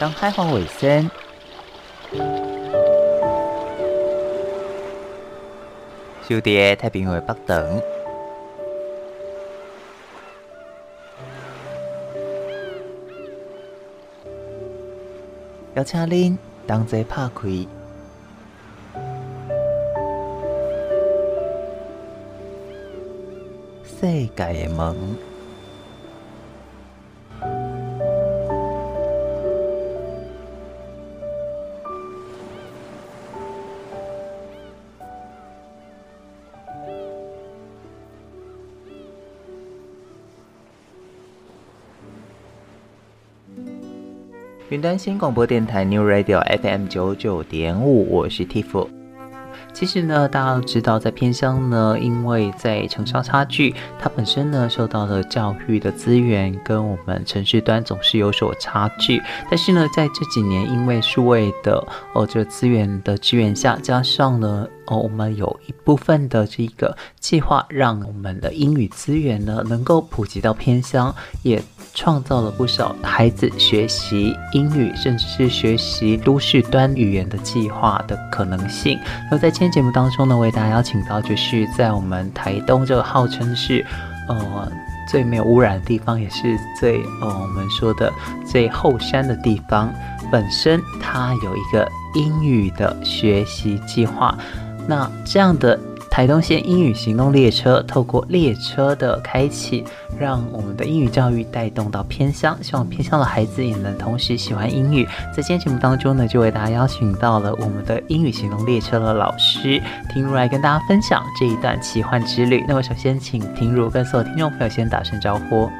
[0.00, 1.10] 当海防卫生，
[6.26, 7.82] 小弟太平洋北等，
[15.74, 17.48] 邀请您同齐拍开
[23.84, 25.29] 世界的门。
[44.70, 48.86] 云端新广播电台 New Radio FM 九九点五，我是 Tiff。
[49.72, 59.20] 其实呢，大家都知道，在偏乡呢，因为在城乡差距，它本身呢受到的教育的资源跟我们城市端总是有所差距。
[59.50, 61.84] 但是呢，在这几年，因为数位的
[62.14, 64.68] 哦这资源的支援下，加上呢。
[64.86, 71.62] 哦，我们有一部分的这个计划，让我们的英语资源呢能够普及到偏乡，也
[71.94, 78.98] 创造了不少孩子学习英语，甚至是学习都市端语言的计划的可能性。
[79.30, 83.84] 那在今天节目当中呢，为大家邀请到就是在我们台东这个号称是
[84.28, 84.70] 呃
[85.08, 88.12] 最没有污染的地方，也是最呃我们说的
[88.46, 89.92] 最后山的地方，
[90.30, 94.36] 本身它有一个英语的学习计划。
[94.86, 95.78] 那这样的
[96.10, 99.84] 台东县英语行动列车，透过列车的开启，
[100.18, 105.06] 让我们的英语教育带动到偏乡，希望偏乡的孩子也能同时喜欢英语。
[105.34, 109.80] 在今天节目当中呢，就为大家邀请到了我们的英语行动列车的老师
[110.12, 112.64] 婷如来跟大家分享这一段奇幻之旅。
[112.66, 115.70] 那么首先请婷如跟所有听众朋友先打声招呼。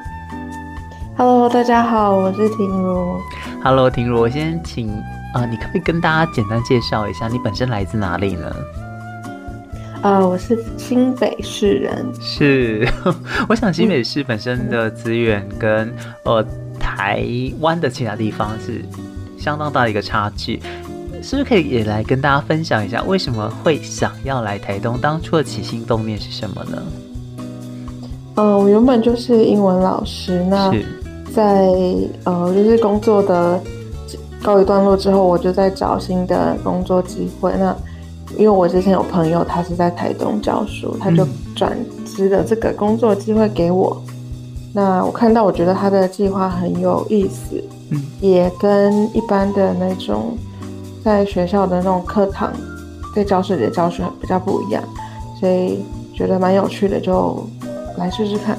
[1.17, 3.19] Hello，大家好，我是婷如。
[3.61, 4.89] Hello，婷如，我先请
[5.33, 8.49] 啊、呃，你可不可以跟大家简单介绍一下你本身来自哪里呢？
[10.01, 12.05] 啊、呃，我是新北市人。
[12.19, 12.87] 是，
[13.47, 16.45] 我想新北市本身的资源跟、嗯、呃
[16.79, 17.23] 台
[17.59, 18.83] 湾的其他地方是
[19.37, 20.59] 相当大的一个差距，
[21.21, 24.97] 是不是可以也来跟大家分享一下，为什么会想要来台东？
[24.99, 26.81] 当初的起心动念是什么呢？
[28.35, 30.73] 呃，我原本就是英文老师，那
[31.31, 31.67] 在
[32.23, 33.61] 呃就是工作的
[34.41, 37.53] 告一段落之后，我就在找新的工作机会。
[37.59, 37.75] 那
[38.37, 44.01] 因为我之前有朋友，他是在台东教书，他就转职了这个工作机会给我。
[44.07, 50.37] 嗯、那我看到，我觉得他的计划很有意思，嗯，也跟一般的那种
[51.03, 52.51] 在学校的那种课堂，
[53.15, 54.83] 在教室里的教学比较不一样，
[55.39, 55.83] 所以
[56.15, 57.45] 觉得蛮有趣的，就
[57.97, 58.57] 来试试看。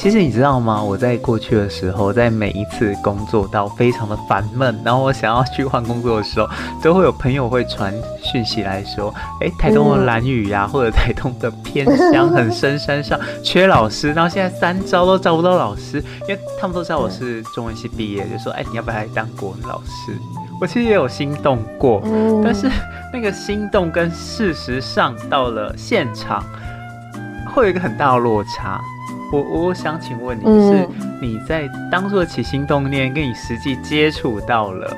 [0.00, 0.80] 其实你知道吗？
[0.80, 6.48] 我在过去的时候，在每一次工作到非常的烦闷，然后我想要去换工作的时候，
[6.80, 7.92] 都会有朋友会传
[8.22, 20.16] 讯息来说：“哎，台东的蓝雨呀，或者台东的偏乡很深山上 缺老师，然后现在三招都招不到老师，因为他们都知道我是中文系毕业，就说：哎，你要不要来当国文老师？
[20.60, 22.00] 我其实也有心动过，
[22.44, 22.70] 但是
[23.12, 26.40] 那个心动跟事实上到了现场，
[27.52, 28.80] 会有一个很大的落差。”
[29.30, 30.88] 我我想请问你，是
[31.20, 34.90] 你在当初的起心动念，跟你实际接触到了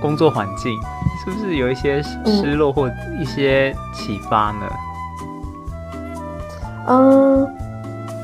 [0.00, 0.72] 工作环境，
[1.24, 2.90] 是不是有一些失落或
[3.20, 4.66] 一些启发呢？
[6.88, 7.48] 嗯，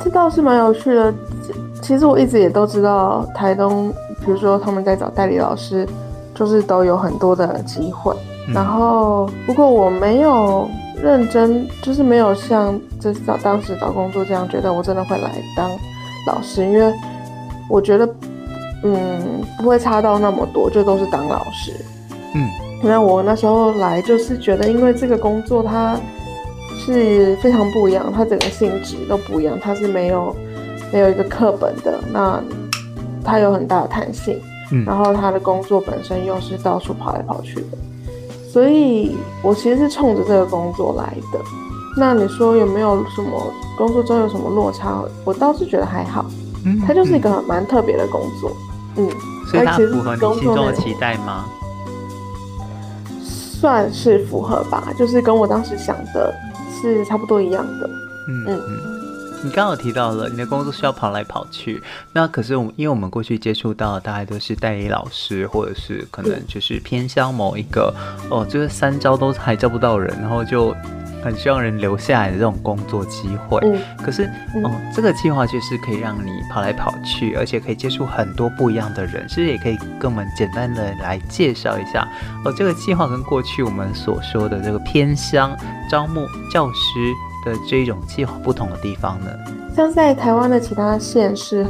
[0.03, 1.15] 这倒是蛮有趣的。
[1.81, 3.93] 其实我一直也都知道，台东，
[4.25, 5.87] 比如说他们在找代理老师，
[6.35, 8.13] 就是都有很多的机会。
[8.53, 10.69] 然后，不过我没有。
[11.05, 15.71] 认真就是没有像这找当时找工作这样觉得我真的会来当
[16.27, 16.91] 老师，因为
[17.69, 18.09] 我觉得
[18.83, 21.73] 嗯不会差到那么多，就都是当老师。
[22.35, 22.49] 嗯，
[22.83, 25.95] 那我那时候来就是觉得，因为这个工作它
[26.79, 30.35] 是非常不一样，它整个性质都不一样，它是没有
[30.91, 32.43] 没有一个课本的，那
[33.23, 34.41] 它有很大的弹性，
[34.73, 37.77] 嗯，然后它的工作本身又是到处跑来跑去的。
[38.55, 41.41] 所以，我其实是冲着这个工作来的。
[41.97, 45.03] 那你说有没有什么工作中有什么落差？
[45.25, 46.25] 我倒是觉得还好。
[46.65, 48.53] 嗯，它就是一个蛮特别的工作。
[48.95, 49.11] 嗯，
[49.51, 51.47] 所以它符合你心中的期待吗？
[53.21, 56.33] 算是符合吧，就是跟我当时想的
[56.81, 57.91] 是差不多一样的。
[58.29, 58.63] 嗯嗯。
[58.69, 58.94] 嗯
[59.45, 61.83] 你刚刚有提到了你的工作需要跑来跑去，
[62.15, 67.95] 那可是我们因为我们过去接触到的大概都是代理老师，或者是可能就是偏向某一个
[68.31, 70.75] 哦，就是三招都还招不到人，然后就
[71.23, 73.61] 很希望人留下来的这种工作机会。
[73.65, 74.25] 嗯、可是，
[74.55, 79.27] 嗯、哦，这个计划就是可以让你跑来跑去，而且可以接触很多不一样的人。
[79.29, 82.09] 其实也可以跟我们简单的来介绍一下，
[82.47, 85.55] 哦，这个计划跟过去我们所说的这个偏乡
[85.91, 87.13] 招募教师
[87.45, 89.31] 的这一种计划不同的地方呢？
[89.75, 91.67] 像在台湾的其他县市。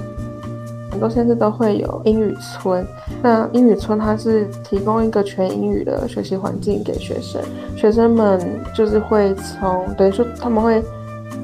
[0.90, 2.86] 很多县市都会有英语村，
[3.20, 7.42] 那英语村它是提供一个全英语的学习环境给学生，
[7.76, 8.40] 学生们
[8.72, 10.80] 就是会从等于说他们会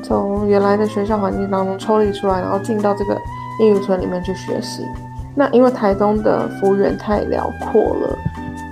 [0.05, 3.19] 从原来的学校环境当中抽离出来，然后进到这个
[3.61, 4.85] 英语村里面去学习。
[5.35, 8.17] 那因为台东的幅员太辽阔了，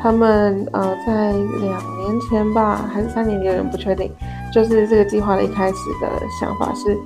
[0.01, 4.13] 他们呃在两年前吧，还是三年，有点不确定，
[4.53, 6.09] 就是这个计划的一开始的
[6.41, 6.97] 想法是，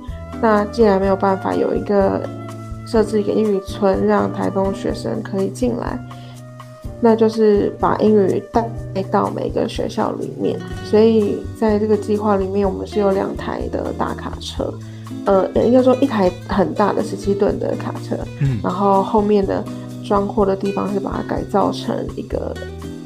[0.41, 2.21] 那既然没有办法有一个。
[2.85, 5.97] 设置一个英语村，让台东学生可以进来，
[6.99, 8.69] 那就是把英语带
[9.09, 10.59] 到每个学校里面。
[10.83, 14.71] 所以在这个计划里面，我们是有两台的大卡车，
[15.25, 19.63] 呃，应该说一台很大的十七吨的卡车，嗯，然后后面的
[20.05, 22.53] 装货的地方是把它改造成一个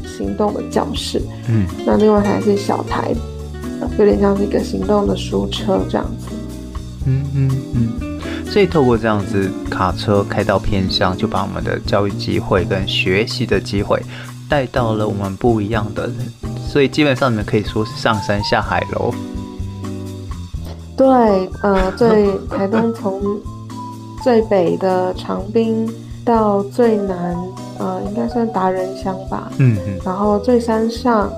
[0.06, 3.14] 行动的教室，嗯，那另外一台是小台，
[3.98, 6.28] 有点像是一个行动的书车这样子，
[7.06, 8.20] 嗯嗯嗯。
[8.46, 14.02] 所以透过这样子卡车开到偏乡，就把我们的教育机会跟学习的机会
[14.50, 16.16] 带到了我们不一样的人。
[16.68, 19.14] 所以基本上你们可以说是上山下海喽。
[20.96, 21.08] 对，
[21.62, 23.22] 呃，最台东从
[24.24, 25.88] 最北的长滨
[26.26, 27.38] 到最南，
[27.78, 29.52] 呃，应该算达人乡吧。
[29.58, 30.00] 嗯嗯。
[30.04, 31.32] 然后最山上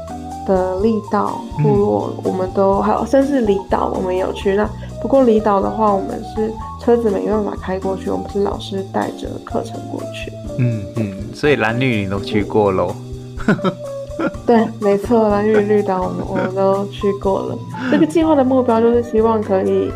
[0.47, 4.55] 的力道部落，我们都、嗯、还有，甚至离岛我们也有去。
[4.55, 4.69] 那
[5.01, 6.51] 不过离岛的话，我们是。
[6.81, 10.31] 车子没办法开过去，我们是老师带着课程过去。
[10.57, 12.95] 嗯嗯，所以蓝绿你都去过喽？
[14.47, 17.57] 对，没错，蓝绿绿岛我们我们都去过了。
[17.91, 19.91] 这个计划的目标就是希望可以，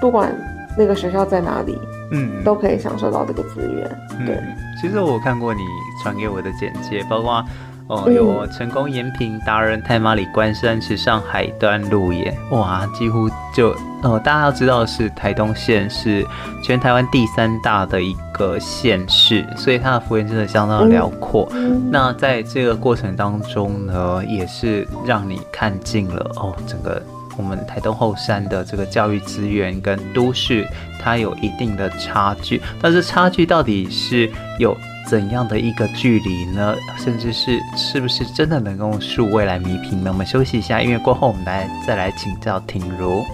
[0.00, 0.32] 不管
[0.78, 1.76] 那个学校在哪里，
[2.12, 3.84] 嗯，都可以享受到这个资源。
[4.24, 5.60] 对、嗯，其实我看过你
[6.04, 7.44] 传给我的简介，包括。
[7.88, 16.22] 哦，有成功延平达人太马里关山池上海端路耶，哇，几乎就呃，大家要知道的是台东县是
[16.62, 21.50] 全台湾第三大的一个县市，所以它的幅员真的相当的辽阔。
[21.90, 27.02] 那在这个过程当中呢，也是让你看尽了哦，整个
[27.38, 30.68] 我们台东后山的这个教育资源跟都市，
[31.00, 34.76] 它有一定的差距，但是差距到底是有。
[35.08, 36.76] 怎样的一个距离呢？
[36.98, 40.10] 甚至是是不是真的能用数位来弥平呢？
[40.12, 43.24] 我们休息一下，因为过后，我们来再来请教婷如。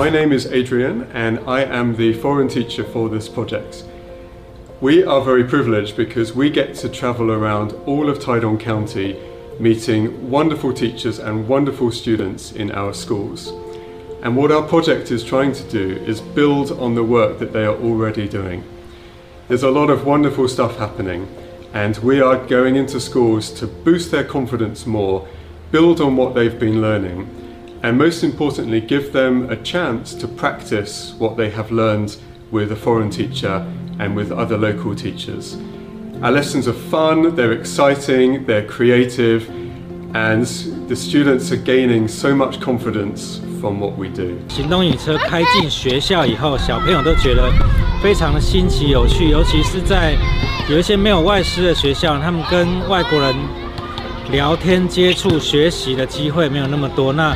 [0.00, 3.84] My name is Adrian, and I am the foreign teacher for this project.
[4.80, 9.20] We are very privileged because we get to travel around all of Taidong County
[9.58, 13.52] meeting wonderful teachers and wonderful students in our schools.
[14.22, 17.66] And what our project is trying to do is build on the work that they
[17.66, 18.64] are already doing.
[19.48, 21.28] There's a lot of wonderful stuff happening,
[21.74, 25.28] and we are going into schools to boost their confidence more,
[25.70, 27.39] build on what they've been learning,
[27.81, 32.15] and most importantly, give them a chance to practice what they have learned
[32.51, 33.63] with a foreign teacher
[33.99, 35.57] and with other local teachers.
[36.21, 39.49] Our lessons are fun, they're exciting, they're creative,
[40.13, 40.45] and
[40.87, 44.37] the students are gaining so much confidence from what we do.
[44.47, 47.51] 行动英语车开进学校以后，小朋友都觉得
[48.01, 50.15] 非常的新奇有趣，尤其是在
[50.69, 53.35] 有一些没有外师的学校，他们跟外国人
[54.31, 57.11] 聊天、接触、学习的机会没有那么多。
[57.11, 57.35] 那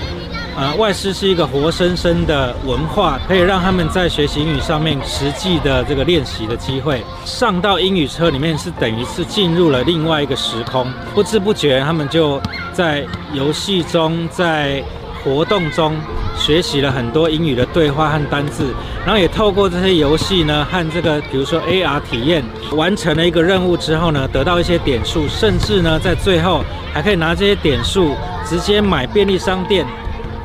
[0.56, 7.02] 呃，外师是一个活生生的文化，可以让他们在学习英语上面实际的这个练习的机会。
[7.24, 12.40] 上到英语车里面是等于是进入了另外一个时空，不知不觉他们就
[12.72, 14.80] 在游戏中，在
[15.24, 15.96] 活动中
[16.38, 18.72] 学习了很多英语的对话和单字，
[19.04, 22.44] 然后也透过这些游戏呢和这个比如说 AR 体验，
[22.76, 28.14] 完成了一个任务之后呢，得到一些点数，甚至呢在最后还可以拿这些点数
[28.46, 29.84] 直接买便利商店。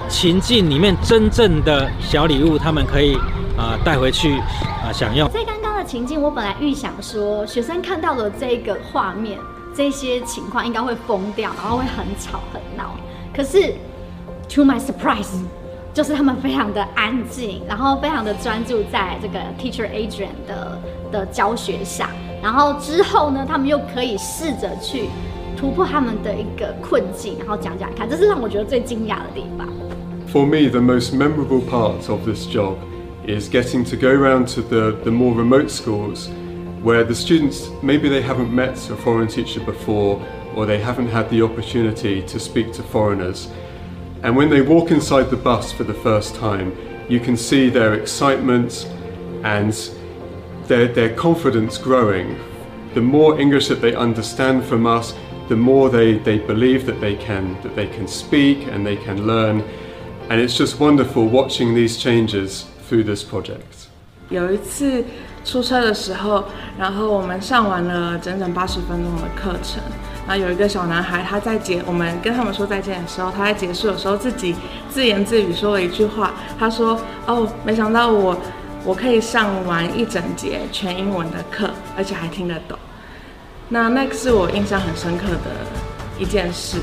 [0.09, 3.15] 情境里面真正的小礼物，他们可以
[3.55, 4.39] 啊带回去
[4.83, 5.29] 啊享用。
[5.29, 9.39] 在刚刚的情境，我本来预想说，学生看到了这个画面，
[9.73, 12.95] 这些情况应该会疯掉，然后会很吵很闹。
[13.33, 13.73] 可是
[14.49, 15.39] ，to my surprise，
[15.93, 20.79] 就是他们非常的安静，然后非常的专注在这个 Teacher Adrian 的
[21.11, 22.09] 的教学上。
[22.41, 25.07] 然后之后呢，他们又可以试着去。
[25.57, 29.67] 突破他们的一个困境，然后讲讲看，这是让我觉得最惊讶的地方。
[30.31, 32.79] For me, the most memorable part of this job
[33.25, 36.29] is getting to go around to the, the more remote schools
[36.83, 40.23] where the students maybe they haven't met a foreign teacher before
[40.55, 43.49] or they haven't had the opportunity to speak to foreigners.
[44.21, 46.77] And when they walk inside the bus for the first time,
[47.09, 48.85] you can see their excitement
[49.43, 49.73] and
[50.67, 52.39] their, their confidence growing.
[52.93, 55.15] The more English that they understand from us,
[55.47, 59.25] the more they, they believe that they can that they can speak and they can
[59.25, 59.63] learn.
[60.29, 63.87] And it's just wonderful watching these changes through this project.
[64.29, 65.03] 有一次
[65.43, 66.43] 出车的时候，
[66.77, 69.81] 然后我们上完了整整八十分钟的课程。
[70.27, 74.55] 然后有一个小男孩，他在结我们跟他们说再见的时候，他在结束的时候自己
[74.87, 76.31] 自言自语说了一句话。
[76.59, 78.37] 他说：“哦，没想到我
[78.85, 82.77] 我可以上完一整节全英文的课，而且还听得懂。”
[83.69, 86.77] 那那个是我印象很深刻的一件事，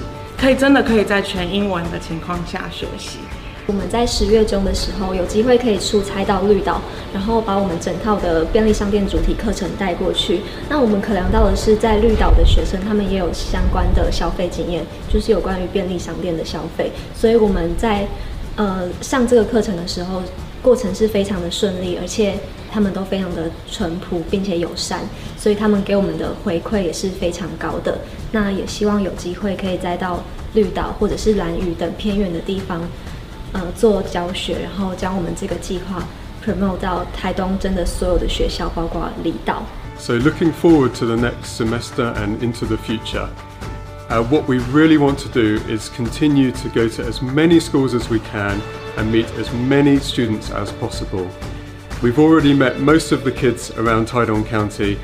[0.46, 3.18] 可以真的可以在全英文的情况下学习。
[3.66, 6.80] 我们在十月中的时候有机会可以出差到绿岛，
[7.12, 10.42] 然后把我们整套的便利商店主题课程带过去。
[10.68, 16.92] 那我们考量到的是，在绿岛的学生他们也有相关的消费经验，就是有关于便利商店的消费。
[17.12, 18.06] 所以我们在
[18.54, 20.22] 呃上这个课程的时候，
[20.62, 22.34] 过程是非常的顺利，而且
[22.70, 25.00] 他们都非常的淳朴并且友善，
[25.36, 27.98] 所以他们给我们的回馈也是非常高的。
[28.30, 30.22] 那也希望有机会可以再到
[30.55, 32.81] 绿岛或者是兰屿等偏远的地方。
[33.53, 36.01] 呃，做教学，然后将我们这个计划
[36.41, 39.63] promote 到台东真的所有的学校，包括离岛。
[39.99, 43.27] So looking forward to the next semester and into the future,
[44.09, 47.93] uh, what we really want to do is continue to go to as many schools
[47.93, 48.61] as we can
[48.95, 51.27] and meet as many students as possible.
[52.01, 54.97] We've already met most of the kids around Tydon County,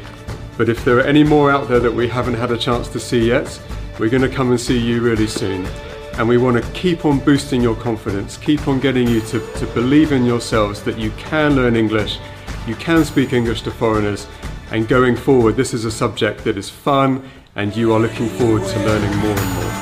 [0.57, 2.99] but if there are any more out there that we haven't had a chance to
[2.99, 3.59] see yet,
[3.98, 5.66] we're going to come and see you really soon.
[6.14, 9.66] And we want to keep on boosting your confidence, keep on getting you to, to
[9.68, 12.18] believe in yourselves that you can learn English,
[12.66, 14.26] you can speak English to foreigners,
[14.70, 18.66] and going forward, this is a subject that is fun and you are looking forward
[18.66, 19.81] to learning more and more.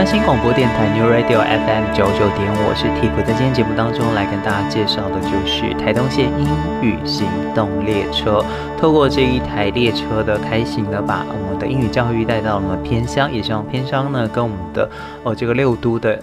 [0.00, 6.48] 云端新广播电台 New Radio FM 九九点，我是 Tiff，在今天节目当中来跟大家介绍的就是台东县英
[6.80, 8.42] 语行动列车。
[8.78, 14.88] 透过这一台列车的开行呢，把我们的英语教育带到我们偏乡，也希望偏乡呢跟我们的
[15.22, 16.18] 哦这个六都的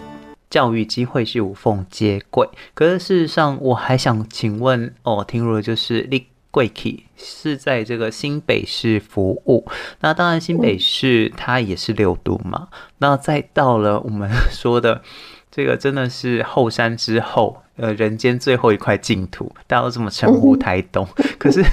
[0.49, 2.49] 教育机会是无缝接轨。
[2.73, 6.25] 可是事实上，我还想请问哦，听入的就是立
[6.57, 9.63] 贵体是在这个新北市服务，
[9.99, 12.69] 那当然新北市它也是六都嘛。
[12.97, 15.03] 那再到了我们说的
[15.51, 21.07] 这个真的是后山之后，呃，人间最后一块净土，大家都这么称呼台东。
[21.37, 21.63] 可是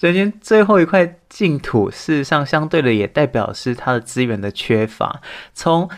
[0.00, 5.22] 人间最后一块净土，事实上相对的也代表是它的资源的缺乏。
[5.54, 5.88] 从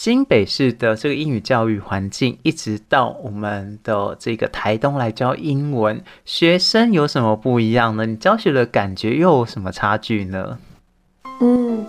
[0.00, 8.06] 新北市的这个英语教育环境，一直到我们的这个台东来教英文，学生有什么不一样呢？
[8.06, 10.56] 你教学的感觉又有什么差距呢？
[11.40, 11.84] 嗯，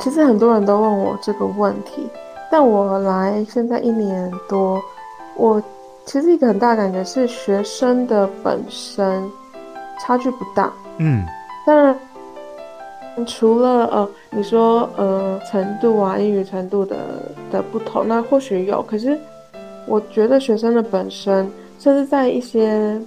[0.00, 2.06] 其实很多人都问我这个问题，
[2.52, 4.78] 但我来现在一年多，
[5.34, 5.62] 我
[6.04, 9.26] 其实一个很大的感觉是学生的本身
[9.98, 10.70] 差距不大。
[10.98, 11.24] 嗯，
[11.64, 11.98] 当然。
[13.26, 16.96] 除了呃，你说呃程度啊，英语程度的
[17.50, 18.82] 的不同，那或许有。
[18.82, 19.18] 可是
[19.86, 23.00] 我觉得学生的本身，甚至在一些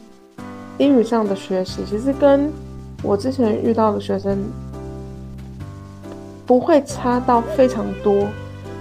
[0.77, 2.51] 英语上的学习，其实跟
[3.03, 4.37] 我之前遇到的学生
[6.45, 8.27] 不会差到非常多。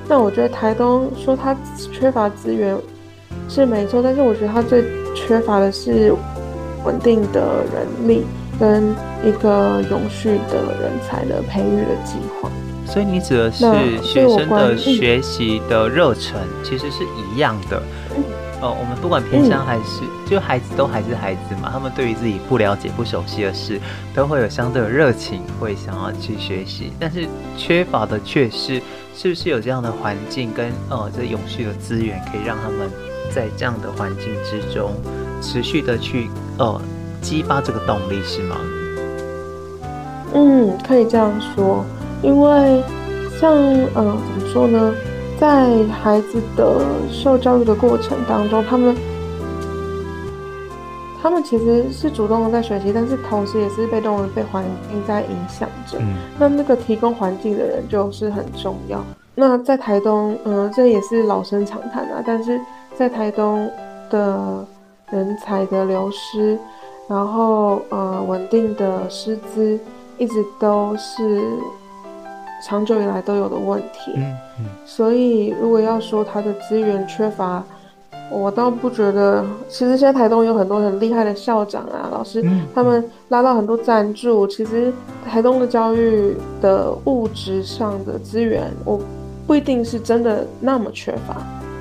[0.08, 1.56] 那我觉得台东说他
[1.92, 2.76] 缺乏资源
[3.48, 4.84] 是没错，但是我觉得他最
[5.14, 6.12] 缺乏的是
[6.84, 8.24] 稳定的人力。
[8.62, 12.48] 跟一个永续的人才的培育的计划，
[12.86, 13.64] 所以你指的是
[14.04, 17.02] 学生的学习的热忱其实是
[17.34, 17.82] 一样的。
[18.14, 18.22] 嗯、
[18.60, 23.80] 哦，我们不管偏乡还是、嗯、就孩子都还是孩子嘛，他们对于自己不了解、不熟悉的事，
[24.14, 26.92] 都会有相对的热情，会想要去学习。
[27.00, 27.26] 但是
[27.56, 28.80] 缺乏的却是，
[29.12, 32.88] 是不是有这样的环境跟呃这永续的资源，可以让他们
[33.34, 34.92] 在这样的环境之中
[35.42, 36.80] 持续的去呃。
[37.22, 38.56] 激发这个动力是吗？
[40.34, 41.84] 嗯，可以这样说，
[42.22, 42.82] 因为
[43.38, 43.52] 像
[43.94, 44.94] 呃，怎么说呢，
[45.38, 48.96] 在孩子的受教育的过程当中，他们
[51.22, 55.98] 他们其实是主动的在学习，但是同时也是被动的被环境在影响着。
[56.00, 59.04] 嗯，那那个提供环境的人就是很重要。
[59.34, 62.22] 那在台东，嗯、呃，这也是老生常谈啊。
[62.26, 62.60] 但是
[62.94, 63.70] 在台东
[64.10, 64.66] 的
[65.10, 66.58] 人才的流失，
[67.12, 69.78] 然后呃，稳定的师资，
[70.16, 71.42] 一直都是
[72.66, 74.12] 长久以来都有的问题。
[74.16, 74.64] 嗯嗯。
[74.86, 77.62] 所以，如果要说它的资源缺乏，
[78.30, 84.46] 我倒不觉得，其实现在台东有很多很厉害的校长啊、老师，嗯、他们拉到很多赞助。
[84.46, 84.90] 其实
[85.28, 88.98] 台东的教育的物质上的资源，我
[89.46, 91.36] 不一定是真的那么缺乏。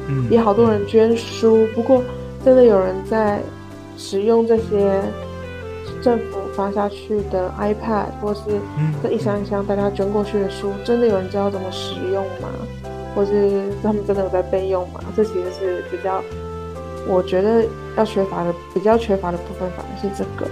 [0.09, 2.03] 嗯，也好多人捐书，不过
[2.43, 3.39] 真的有人在
[4.01, 4.99] 使用这些
[6.01, 8.41] 政府发下去的 iPad，或是
[9.03, 12.49] 这一箱一箱大家捐过去的书，真的有人知道怎么使用吗？
[13.13, 14.99] 或是他们真的有在备用吗？
[15.15, 16.23] 这其实是比较，
[17.07, 17.63] 我觉得
[17.95, 20.49] 要缺乏的，比较缺乏的部分反而是这个。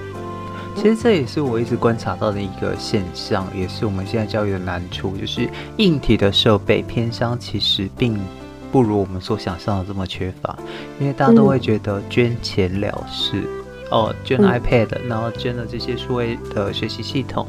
[0.75, 8.17] 其实这也是我一直观察到的一个现象，也是我们现在教育的难处，就是硬体的设备偏乡其实并
[8.71, 10.55] 不如我们所想象的这么缺乏，
[10.99, 13.47] 因为大家都会觉得捐钱了事，嗯、
[13.91, 17.47] 哦，捐 iPad，然后捐了这些数位的学习系统。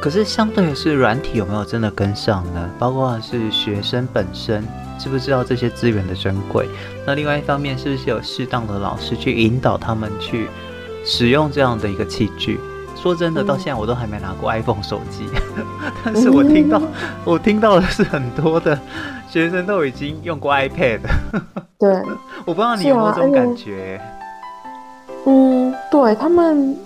[0.00, 2.68] 可是，相对的是，软体有没有真的跟上呢？
[2.78, 4.64] 包括是学生本身
[4.98, 6.66] 知不知道这些资源的珍贵？
[7.06, 10.48] 那另外一方面，是不是有适当的老师去引导他们去
[11.04, 12.58] 使用这样的一个器具？
[13.02, 15.28] 说真的，到现在我都还没拿过 iPhone 手机，
[16.04, 16.80] 但是我听到，
[17.24, 18.78] 我听到的是很多的
[19.28, 21.00] 学生都已经用过 iPad。
[21.78, 21.90] 对，
[22.46, 24.00] 我不知道你有没有这种感觉？
[25.26, 26.76] 嗯，对他们。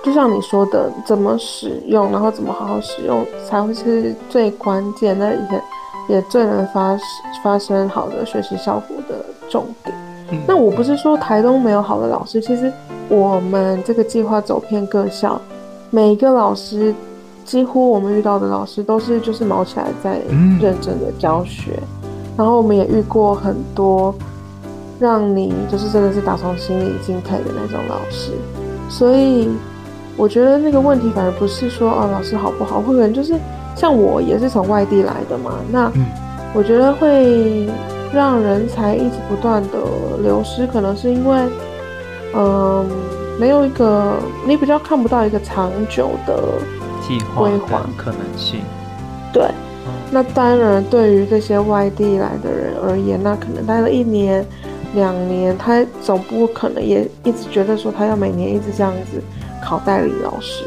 [0.00, 5.62] 就像你说的，怎么使用，然后怎么好好使用，才会是最关键的，也
[6.14, 6.96] 也最能发
[7.42, 10.07] 发生好的学习效果的重点。
[10.30, 12.72] 嗯、那我不是说台东没有好的老师，其实
[13.08, 15.40] 我们这个计划走遍各校，
[15.90, 16.94] 每一个老师，
[17.44, 20.20] 几乎我们遇到的老师都是就是毛起来在
[20.60, 24.14] 认真的教学，嗯、然后我们也遇过很多
[24.98, 28.32] 让你就是真的是打从心里敬佩的那种老师，
[28.88, 29.48] 所以。
[30.20, 33.36] 我觉得那个问题反而不是说啊老师好不好，或者就是
[33.76, 35.92] 像我也是从外地来的嘛，那
[36.52, 37.68] 我觉得会
[38.12, 39.78] 让人才一直不断的
[40.22, 41.38] 流失，可能是因为
[42.34, 42.86] 嗯、呃、
[43.38, 44.14] 没有一个
[44.46, 46.42] 你比较看不到一个长久的
[47.06, 48.60] 计划规划可能性。
[49.32, 49.44] 对，
[50.10, 54.44] 那当然对于这些外地来的人而言，那可能待了一年
[54.94, 59.22] 两年，他总不可能也一直觉得说他要每年一直这样子。
[59.60, 60.64] 考代理老师，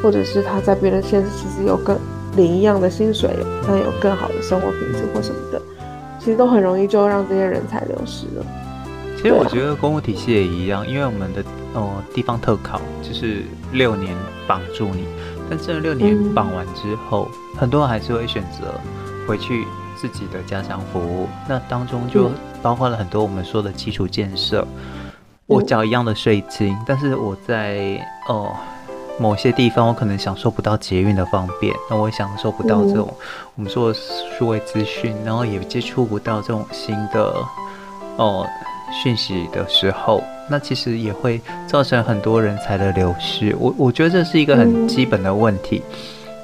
[0.00, 1.98] 或者是他在别的县市其实有更
[2.36, 3.28] 领一样的薪水，
[3.66, 5.60] 但有更好的生活品质或什么的，
[6.24, 8.46] 其实都很容易就让这些人才流失了。
[9.18, 15.04] 其实我觉得公务体系也一样，因为我们的呃地方特考就是六年绑住你，
[15.50, 18.74] 但这六年绑完之后，嗯、很多人还是会选择
[19.28, 22.30] 回去自己的家乡服务，那当中就
[22.62, 24.66] 包括了很多我们说的基础建设。
[25.46, 28.56] 我缴一样的税金，但是我在哦、呃、
[29.18, 33.12] 某些地方，我可能享受不到捷运的方便，那我也享受不到这种
[33.54, 33.98] 我们说的
[34.38, 37.34] 数位资讯，然后也接触不到这种新的
[38.16, 38.46] 哦
[39.02, 43.54] 讯息的时候，那其实也会造成很多人才的流失。
[43.58, 45.82] 我我觉得这是一个很基本的问题。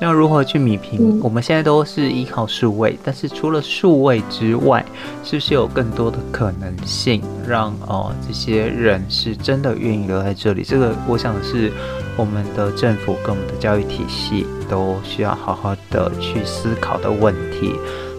[0.00, 1.20] 那如何去弭平？
[1.22, 4.84] 我们现在都是依靠数位，但是除了数位之外，
[5.22, 10.62] 是不是有更多的可能性让哦这些人是真的愿意留在这里？
[10.62, 11.70] 这个我想是
[12.16, 17.74] 我们的政府跟我们的教育体系都需要好好的去思考的问题。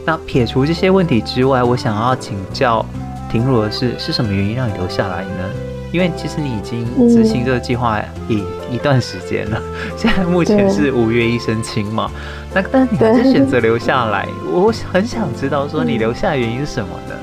[0.06, 2.86] 那撇除这些问题之外，我想要请教
[3.32, 5.50] 婷茹的是，是什么原因让你留下来呢？
[5.92, 9.62] 因为其实你已经执行这个计划一一段时间了，
[9.98, 12.10] 现在目前是五月一申请嘛，
[12.54, 17.16] 那但你还是选择留下来，我很想知道说你留下的原因是什么呢？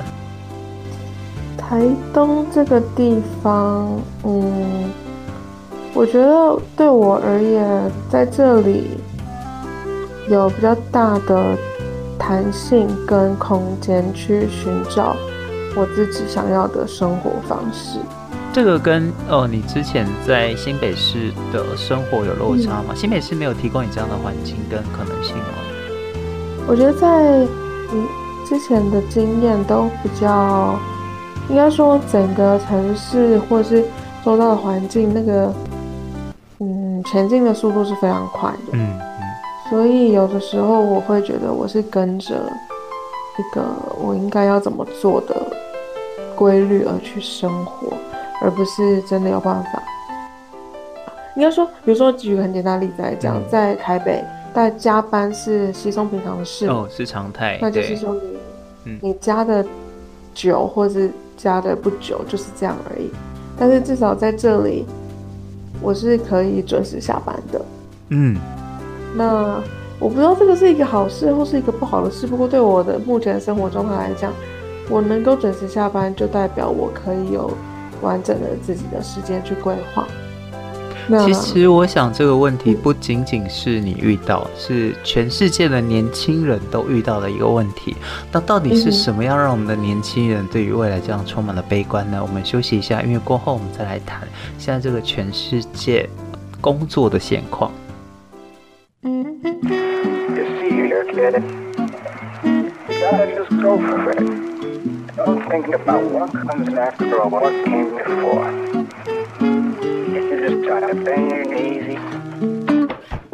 [1.56, 1.82] 台
[2.14, 4.90] 东这个地方，嗯，
[5.92, 8.98] 我觉得对我而言，在这里
[10.30, 11.56] 有比较大的
[12.18, 15.14] 弹性跟空间去寻找
[15.76, 17.98] 我自己想要的生活方式。
[18.58, 22.86] 这个跟哦，你之前在新北市的生活有落差吗？
[22.88, 25.44] 嗯、新北市没有提供你这样的环境跟可能性吗？
[26.66, 28.08] 我觉得在嗯
[28.48, 30.76] 之前的经验都比较，
[31.48, 33.84] 应该说整个城市或是
[34.24, 35.54] 周遭的环境，那个
[36.58, 38.72] 嗯前进的速度是非常快的。
[38.72, 39.70] 嗯嗯。
[39.70, 43.62] 所以有的时候我会觉得我是跟着一个
[43.96, 45.46] 我应该要怎么做的
[46.34, 47.96] 规律而去生活。
[48.40, 49.82] 而不是真的有办法。
[51.36, 57.58] 应该说，比如说举个很简单的例子来讲，在台北，大但加班是稀松平常的事哦，是常态。
[57.62, 58.16] 那就是说
[58.82, 59.64] 你，你加的
[60.34, 63.08] 久或是加的不久，就是这样而已。
[63.56, 64.84] 但是至少在这里，
[65.80, 67.60] 我是可以准时下班的。
[68.08, 68.36] 嗯，
[69.14, 69.62] 那
[70.00, 72.26] 我不知道这个是一个好事或是一个不好的事。
[72.26, 74.32] 不过对我的目前的生活状态来讲，
[74.90, 77.48] 我能够准时下班，就代表我可以有
[78.02, 80.06] 完整的自己的时间去规划。
[81.24, 87.96] 其实我想这个问题不仅仅是你遇到，是全世界的年轻人都遇到的一个问题。
[88.30, 92.22] 那到底是什么样让我们的年轻人对于未来这样充满了悲观呢？
[92.22, 96.06] 我们休息一下，因为过后我们再来谈现在这个全世界
[96.60, 97.72] 工作的现况。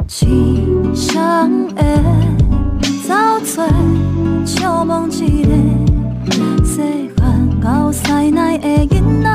[0.07, 0.25] 痴
[0.95, 1.83] 相的
[3.07, 3.65] 走做，
[4.45, 5.49] 笑梦一个
[6.63, 6.81] 世
[7.15, 9.29] 间后塞内的囡仔，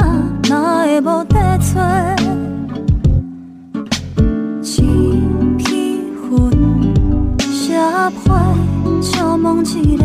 [0.49, 1.81] 哪会无在找？
[4.63, 6.29] 一起分
[7.39, 7.75] 社
[8.25, 10.05] 会，笑梦一个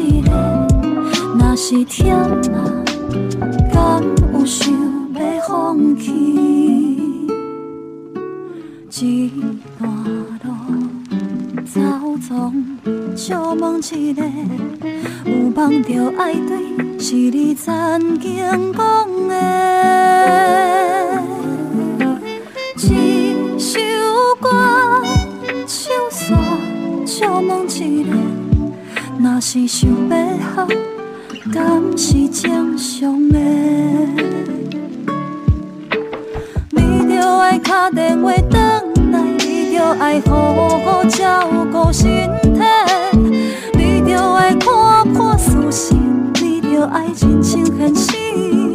[0.00, 0.30] 一个，
[1.38, 2.14] 若是累啊，
[3.72, 4.02] 敢
[4.32, 4.72] 有想
[5.12, 6.10] 要放弃？
[9.00, 9.30] 一
[9.78, 9.90] 段
[10.44, 10.48] 路
[11.66, 11.80] 走
[12.26, 12.32] 总，
[13.14, 14.22] 做梦一个，
[15.26, 16.56] 有梦著爱对，
[16.98, 18.36] 是你曾经
[18.72, 19.32] 讲的。
[22.76, 23.78] 一首
[24.40, 24.48] 歌，
[25.66, 25.78] 唱
[26.38, 26.40] 完，
[27.04, 28.31] 做梦一个。
[29.22, 30.72] 若是想要哭，
[31.52, 33.38] 敢是正常的？
[36.70, 38.82] 你着爱打电话转
[39.12, 42.58] 来，你着爱好好照顾身体，
[43.74, 45.94] 你着爱看破事实，
[46.42, 48.71] 你着爱真诚现实。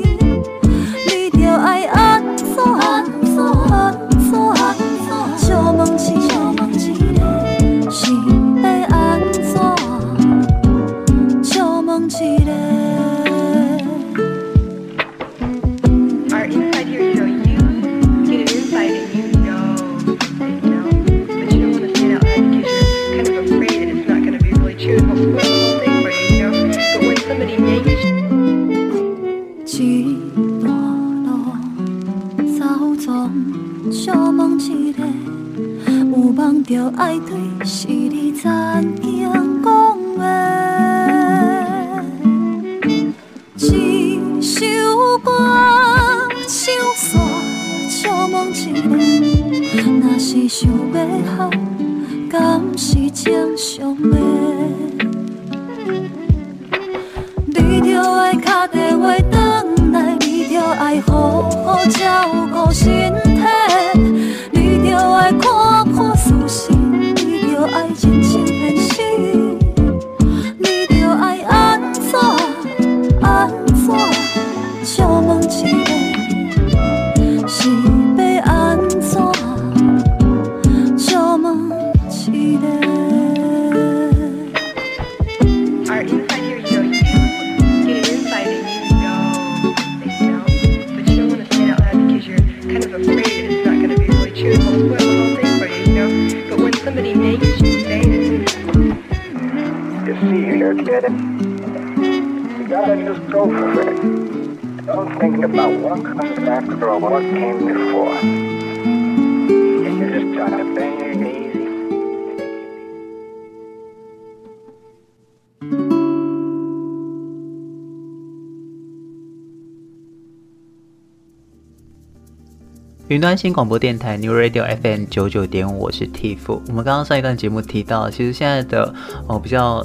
[123.10, 126.40] 云端新广播电台 New Radio FM 九九点五，我是 Tiff。
[126.68, 128.94] 我们刚刚上一段节目提到，其实现在的
[129.30, 129.82] 哦比较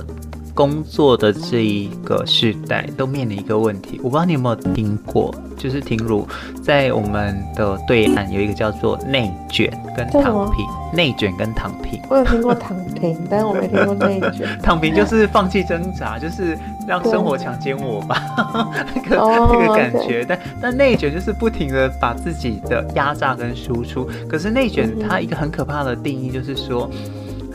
[0.54, 6.26] 工作的这一个时代都面临一个问题，我不知道你有没有听过，就是听如
[6.62, 12.00] 在我们的对岸有一个叫做内卷跟躺平，内卷跟躺平。
[12.10, 14.58] 我有听过躺平，但是我没听过内卷。
[14.62, 18.16] 躺平就是放弃挣扎，就是让生活强奸我吧，
[18.94, 20.24] 那个那个感觉。
[20.28, 24.06] 但但内卷就是不停的把自己的压榨跟输出。
[24.28, 26.90] 可是内卷它一个很可怕的定义就是说，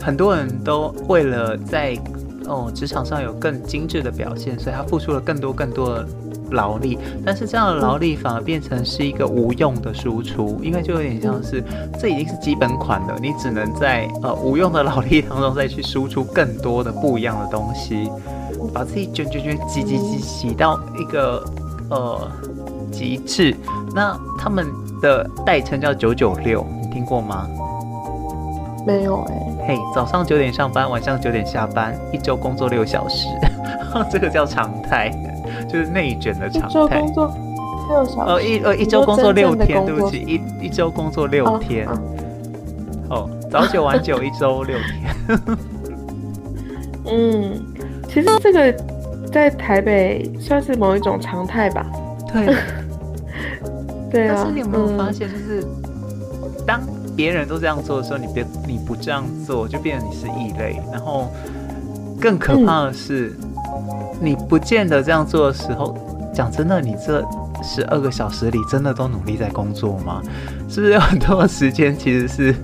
[0.00, 1.96] 很多人都为了在
[2.48, 6.08] 哦，职场上有更精致的表现，所以他付出了更多更多的
[6.50, 11.62] 劳力，但是这样的劳力反而变成是一个无用的输出，因为就有点像是
[12.00, 18.10] 这已经是基本款了，你只能在呃无用的劳力当中再去输出更多的不一样的东西，
[18.72, 21.44] 把自己卷卷卷挤挤挤挤到一个
[21.90, 22.30] 呃
[22.90, 23.54] 极致。
[23.94, 24.66] 那他们
[25.02, 27.46] 的代称叫九九六，你听过吗？
[28.86, 33.28] 没有哎、嘿，hey, 早上九点上班，晚上九点下班，一周工作六小时，
[34.10, 35.10] 这个叫常态，
[35.68, 36.98] 就是内卷的常态。
[36.98, 37.30] 工作
[37.90, 38.32] 六小时。
[38.32, 41.86] 哦，一呃一周工作六天，对不起，一一周工作六天。
[41.86, 42.00] 哦，
[43.10, 45.38] 哦，早九晚九，一周六天。
[47.04, 47.62] 嗯，
[48.08, 48.72] 其实这个
[49.30, 51.84] 在台北算是某一种常态吧。
[52.32, 52.56] 对。
[54.10, 54.34] 对啊。
[54.34, 55.62] 但是你有没有发现，就是。
[57.18, 60.80] 别人都这样做的时候，你别你不这样做，就变成你是异类。
[60.92, 61.26] 然后
[62.20, 63.36] 更可怕的是，
[64.20, 65.98] 你不见得这样做的时候，
[66.32, 67.20] 讲真的，你这
[67.60, 70.22] 十二个小时里真的都努力在工作吗？
[70.70, 72.54] 是不是有很多时间其实是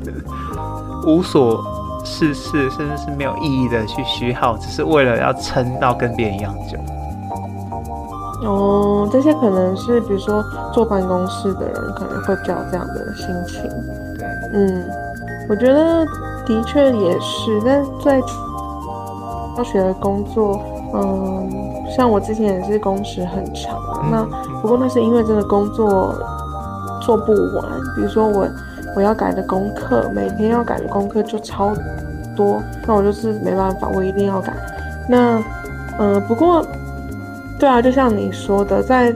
[1.04, 1.60] 无所
[2.04, 6.78] 事事，甚至是没有意义的去虚耗，只是为了要撑到跟别人一样久？
[8.48, 13.68] 哦，这些可能是比如说坐办公室的人可能会比较这样的心情。
[14.54, 14.84] 嗯，
[15.48, 16.06] 我觉得
[16.46, 18.20] 的确也是，但在
[19.56, 20.60] 大学的工作，
[20.94, 21.50] 嗯，
[21.96, 24.00] 像我之前也是工时很长啊。
[24.04, 24.24] 嗯、那
[24.62, 26.14] 不过那是因为真的工作
[27.02, 27.64] 做不完，
[27.96, 28.48] 比如说我
[28.96, 31.72] 我要改的功课，每天要改的功课就超
[32.36, 34.52] 多，那我就是没办法，我一定要改。
[35.08, 35.42] 那
[35.98, 36.64] 嗯，不过
[37.58, 39.12] 对啊，就像你说的，在。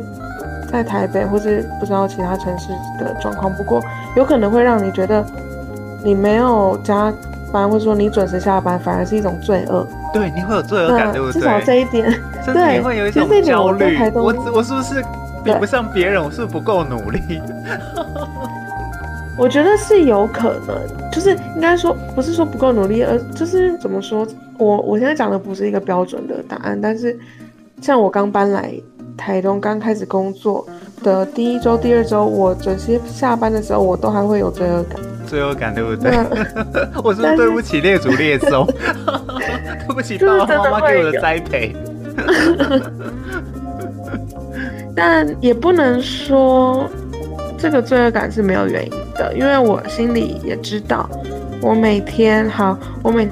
[0.71, 3.81] 在台北或是不知道其他城市的状况，不过
[4.19, 5.25] 有可能会让你觉得
[6.03, 7.15] 你没有加
[7.53, 9.87] 班，或者说你准时下班，反而是一种罪恶。
[10.13, 11.41] 对，你会有罪恶感，对不对？
[11.41, 12.05] 至少这一点，
[12.45, 13.97] 对，你会有一种焦虑。
[14.15, 15.01] 我我是不是
[15.45, 16.21] 比不上别人？
[16.21, 17.21] 我是不是不够努力？
[19.39, 20.77] 我觉得是有可能，
[21.13, 24.27] 就是应该说不是说不够努力，而就是怎么说？
[24.59, 27.17] 我我现在讲的不是一个标准的答案，但是
[27.81, 28.75] 像我刚搬来。
[29.19, 30.65] 台东刚开始工作
[31.03, 34.99] 的第一周、第二周，我准时下班的时候，我都还会有罪恶感。
[35.27, 36.11] 罪恶感对不对？
[37.05, 38.65] 我是不是对不起列祖列宗？
[38.67, 41.77] 对 不起爸爸妈妈给我的栽培。
[44.97, 46.89] 但也不能说
[47.59, 51.09] 这个罪恶感是没有原因的，因为我心里也知道，
[51.61, 53.29] 我每天好，我每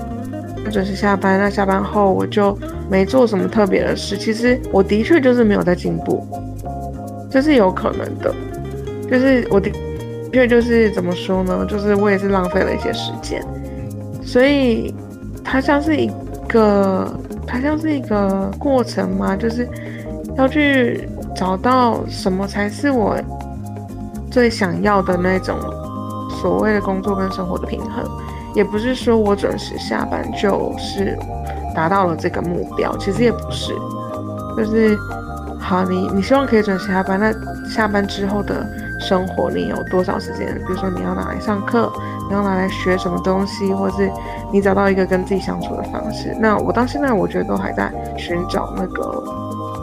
[0.70, 2.56] 准时下班，那下班后我就。
[2.88, 6.24] 没做什么特别的事，其实我的确就是没有在进步，
[7.28, 8.32] 这是有可能的。
[9.10, 9.72] 就是我的
[10.32, 11.66] 确就是怎么说呢？
[11.68, 13.44] 就是我也是浪费了一些时间，
[14.22, 14.94] 所以
[15.42, 16.08] 它像是一
[16.48, 17.12] 个，
[17.44, 19.68] 它像是一个过程嘛，就是
[20.36, 23.16] 要去找到什么才是我
[24.30, 25.58] 最想要的那种
[26.40, 28.04] 所谓的工作跟生活的平衡，
[28.56, 31.16] 也不是说我准时下班就是。
[31.76, 33.74] 达到了这个目标，其实也不是，
[34.56, 34.96] 就是
[35.60, 37.30] 好，你你希望可以准时下班，那
[37.68, 38.66] 下班之后的
[38.98, 40.54] 生活，你有多少时间？
[40.54, 41.92] 比如说你要拿来上课，
[42.30, 44.10] 你要拿来学什么东西，或是
[44.50, 46.34] 你找到一个跟自己相处的方式。
[46.40, 49.22] 那我到现在，我觉得都还在寻找那个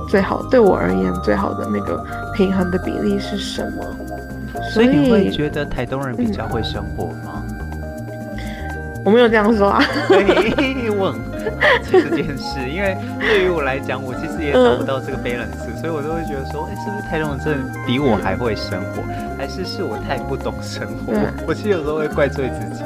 [0.10, 3.84] 最好，对我而言最好的那个平衡的比例是什么？
[4.72, 7.44] 所以你会觉得台东人比较会生活吗？
[7.48, 7.53] 嗯
[9.06, 11.20] 我没有这样说啊，所以我很
[11.60, 21.14] 好奇这件事，因为对于我来讲，我其实也找不到这个 balance，、嗯、所以我都会觉得说，哎、欸，是不是台东人比我还会生活，嗯、还是是我太不懂生活？
[21.14, 22.84] 嗯、我其实有时候会怪罪自己。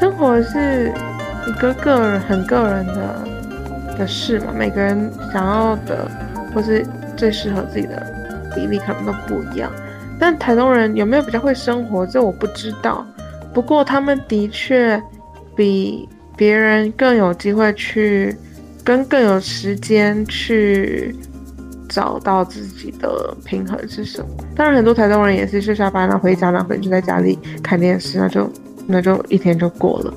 [0.00, 0.92] 生活是
[1.46, 3.24] 一个个人很个人的
[3.98, 6.08] 的事嘛，每个人想要的
[6.54, 8.02] 或是最适合自己的
[8.54, 9.70] 比例可能都不一样。
[10.18, 13.06] 但台东人有没有比较会生活，这我不知道。
[13.54, 15.02] 不过他们的确
[15.56, 18.36] 比别人更有机会去，
[18.84, 21.14] 跟更有时间去
[21.88, 24.28] 找到自己的平衡是什么。
[24.54, 28.52] 当然，很多台东人也是就下班了回家，那可能就在家里看电视，那就
[28.86, 30.14] 那就一天就过了。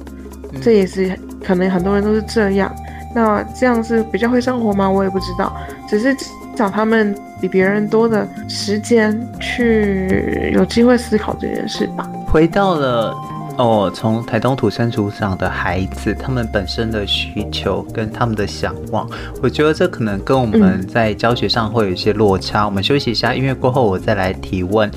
[0.62, 2.74] 这也是可能很多人都是这样。
[3.16, 4.90] 那这样是比较会生活吗？
[4.90, 5.56] 我也不知道，
[5.88, 6.16] 只是
[6.56, 12.10] 找他们比别人多的时间去有机会思考这件事吧。
[12.32, 13.14] 回到了
[13.58, 19.06] 哦，从台东土生土长的孩子，他们本身的需求跟他们的想望，
[19.44, 22.66] 我觉得这可能跟我们在教学上会有一些落差。
[22.66, 24.90] 我们休息一下，音乐过后我再来提问，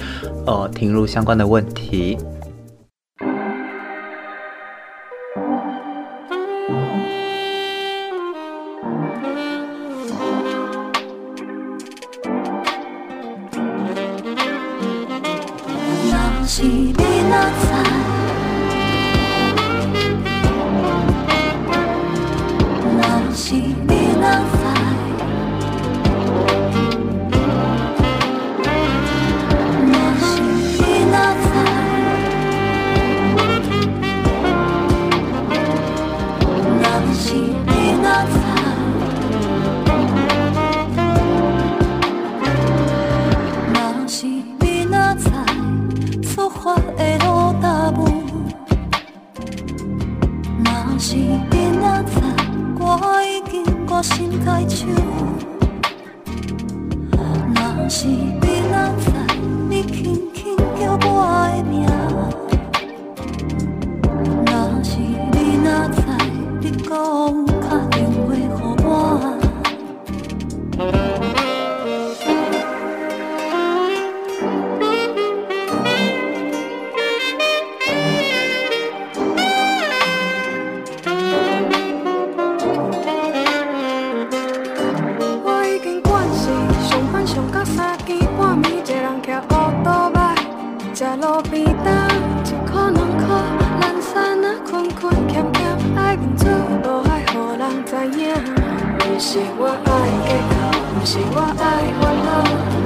[0.47, 2.17] 呃，停入相关的问题。
[91.05, 91.91] 在路边头
[92.45, 93.25] 一颗两颗，
[93.83, 95.61] 人生啊困困缺缺，
[95.95, 96.47] 爱面子
[96.83, 98.33] 不爱让人知影。
[98.99, 99.87] 不是我爱
[100.25, 100.55] 计较，
[100.95, 101.63] 不是我爱
[102.01, 102.27] 烦恼，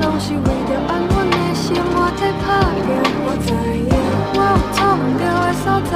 [0.02, 2.90] 拢是为着安稳的生活天打拼。
[3.22, 3.54] 我知
[3.86, 3.86] 影，
[4.34, 5.94] 我有操唔到的所在，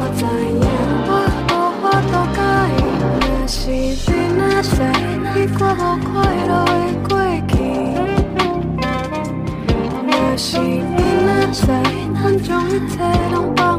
[0.00, 0.64] 我知影，
[1.10, 1.12] 我
[1.50, 1.52] 无
[1.82, 2.40] 法度改，
[3.20, 3.60] 若是
[4.06, 4.80] 天啊，再
[5.38, 6.73] 一过无快乐。
[12.44, 13.73] 终于才懂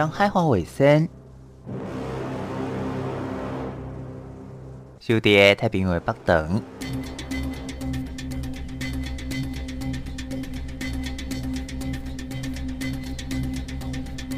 [0.00, 1.06] 当海花尾声，
[4.98, 6.62] 小弟太平为北等，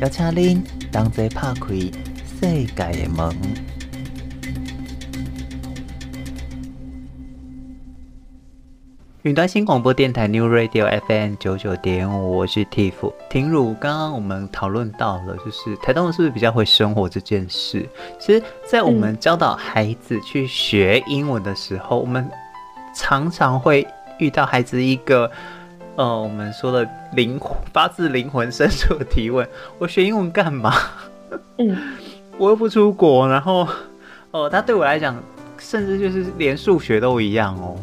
[0.00, 1.74] 邀请您同齐拍开
[2.40, 3.71] 世界的门。
[9.22, 12.92] 云端新广播电台 New Radio FM 九九点五，我是 Tiff。
[13.30, 17.88] 婷如，刚刚我们讨论到了，就是台东人是不是比较会生活这件事？
[18.18, 22.28] 其实，在我们教导孩子去学英文的时候，嗯、我们
[22.96, 23.86] 常常会
[24.18, 25.30] 遇到孩子一个，
[25.94, 27.38] 呃，我们说的灵
[27.72, 30.74] 发自灵魂深处的提问： 我学英文干嘛？
[31.58, 31.78] 嗯，
[32.38, 33.60] 我又不出国，然后，
[34.32, 35.16] 哦、呃，他对我来讲，
[35.58, 37.76] 甚至就是连数学都一样哦。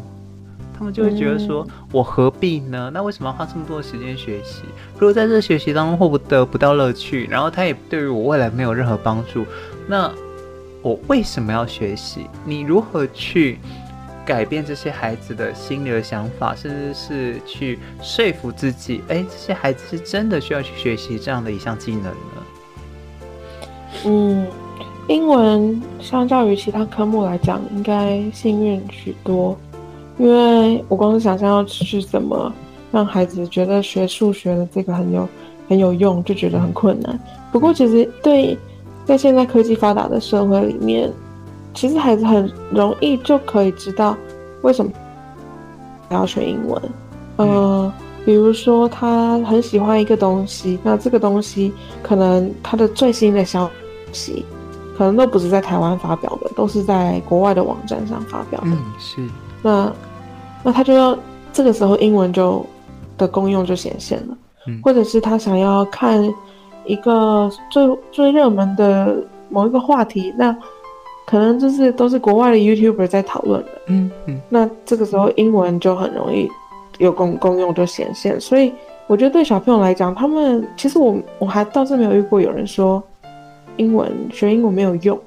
[0.80, 2.90] 他们就会觉得说，我何必呢？
[2.94, 4.62] 那为什么要花这么多的时间学习？
[4.94, 9.44] 如果在这学习当中获不得不到乐趣，然后他也对于我未来没有任何帮助，
[9.86, 10.10] 那
[10.80, 12.26] 我为什么要学习？
[12.46, 13.58] 你如何去
[14.24, 22.42] 改变这些孩子的心理的想法，甚至是去说服自己，哎，这些孩子是真的需要去学习这样的一项技能呢？
[24.06, 24.46] 嗯，
[25.08, 29.58] 英文相较于其他科目来讲，应该幸运许多。
[30.20, 32.52] 因为我光是想象要去怎么
[32.92, 35.26] 让孩子觉得学数学的这个很有
[35.66, 37.18] 很有用，就觉得很困难。
[37.50, 38.56] 不过其实对，
[39.06, 41.10] 在现在科技发达的社会里面，
[41.72, 44.14] 其实孩子很容易就可以知道
[44.60, 44.92] 为什么
[46.10, 46.82] 要学英文。
[47.36, 47.90] 呃，
[48.26, 53.70] 比如说他很喜欢一个东西，那这个东西可能他的最新的消
[54.12, 54.44] 息。
[54.98, 58.66] 可能都不是在台湾发表的，都是在国外的网站上发表的。
[58.66, 59.26] 嗯，是。
[59.62, 59.90] 那
[60.62, 61.18] 那他就要
[61.52, 62.64] 这个时候英文就
[63.16, 64.36] 的功用就显现了，
[64.66, 66.22] 嗯，或者是他想要看
[66.84, 69.16] 一个最最热门的
[69.48, 70.54] 某一个话题，那
[71.26, 74.40] 可能就是都是国外的 YouTuber 在讨论的，嗯嗯。
[74.48, 76.48] 那这个时候英文就很容易
[76.98, 78.72] 有功功用就显现，所以
[79.06, 83.02] 我觉得对小朋友来讲，他们其实我我还倒是没有遇过有人说
[83.76, 85.18] 英文学英文没有用，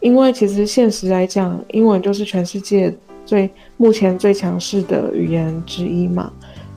[0.00, 2.94] 因为其实现实来讲，英文就是全世界。
[3.30, 6.32] 最目前最强势的语言之一嘛，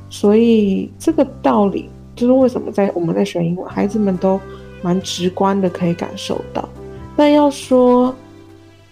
[0.08, 4.40] 所以这个道理就是为什么在我们在学英文，孩子们都
[4.84, 6.70] 蛮直观的可以感受到。
[7.16, 8.14] 但要说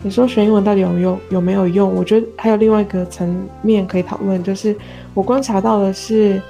[0.01, 1.93] 你说学英文到底有用有没有用？
[1.93, 4.75] 我觉得还有另外一个层面可以讨论，就是
[5.13, 6.41] 我观察到的是，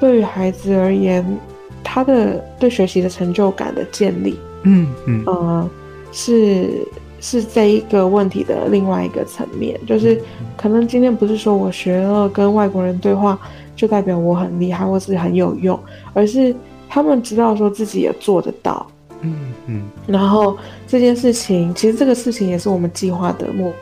[0.00, 1.24] 对于孩子而言，
[1.84, 5.70] 他的对学习的成就感的建立，嗯嗯呃
[6.10, 6.84] 是。
[7.20, 10.20] 是这一个问题的另外一个层面，就是
[10.56, 13.38] 可能今天不是说我学了跟外国人对话
[13.74, 15.78] 就代表我很厉害或是很有用，
[16.14, 16.54] 而是
[16.88, 18.86] 他们知道说自己也做得到，
[19.22, 19.34] 嗯
[19.66, 20.56] 嗯，然后
[20.86, 23.72] 这件事情其实这个事情也是我们计划的目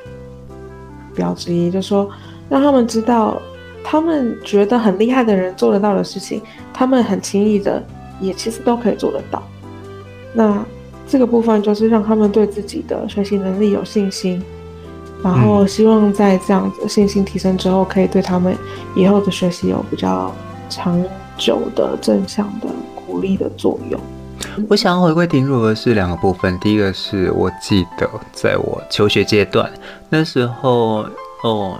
[1.14, 2.09] 标之一，就是说
[2.49, 3.41] 让他们知道
[3.84, 6.41] 他们觉得很厉害的人做得到的事情，
[6.72, 7.84] 他们很轻易的
[8.20, 9.43] 也其实都可以做得到，
[10.32, 10.64] 那。
[11.09, 14.42] 这个部分就是让他们对自己的学习能力有信心，
[15.22, 18.57] 然后希望在这样子信心提升之后，可以对他们
[18.94, 20.34] 以后的学习有比较
[20.68, 21.00] 长
[21.38, 24.00] 久的正向的鼓励的作用。
[24.68, 29.70] 我想要回归婷如的是两个部分，第一个是我记得在我求学阶段
[30.09, 31.07] 那时候，
[31.44, 31.78] 哦，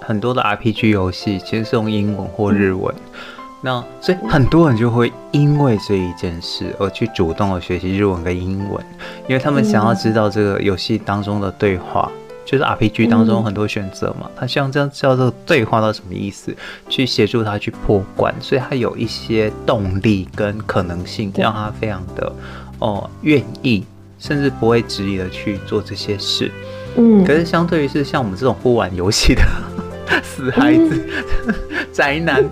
[0.00, 2.94] 很多的 RPG 游戏其实是用英文或日文。
[2.94, 8.82] 嗯那所以很多人就会因为这一件事而去主动的学习日文跟英文，
[9.28, 12.10] 因为他们想要知道这个游戏当中的对话，
[12.46, 16.56] 就是 RPG 当中很多选择嘛，他希望这样知道这个对话到什么意思，
[16.88, 22.32] 去协助他去破关，所以他有一些动力跟可能性，让他非常的
[22.78, 23.84] 哦愿意，
[24.18, 26.50] 甚至不会质疑的去做这些事。
[26.96, 29.42] 嗯，可是相对于是像我们这种不玩游戏的
[30.24, 31.06] 死孩子、
[31.92, 32.42] 宅男。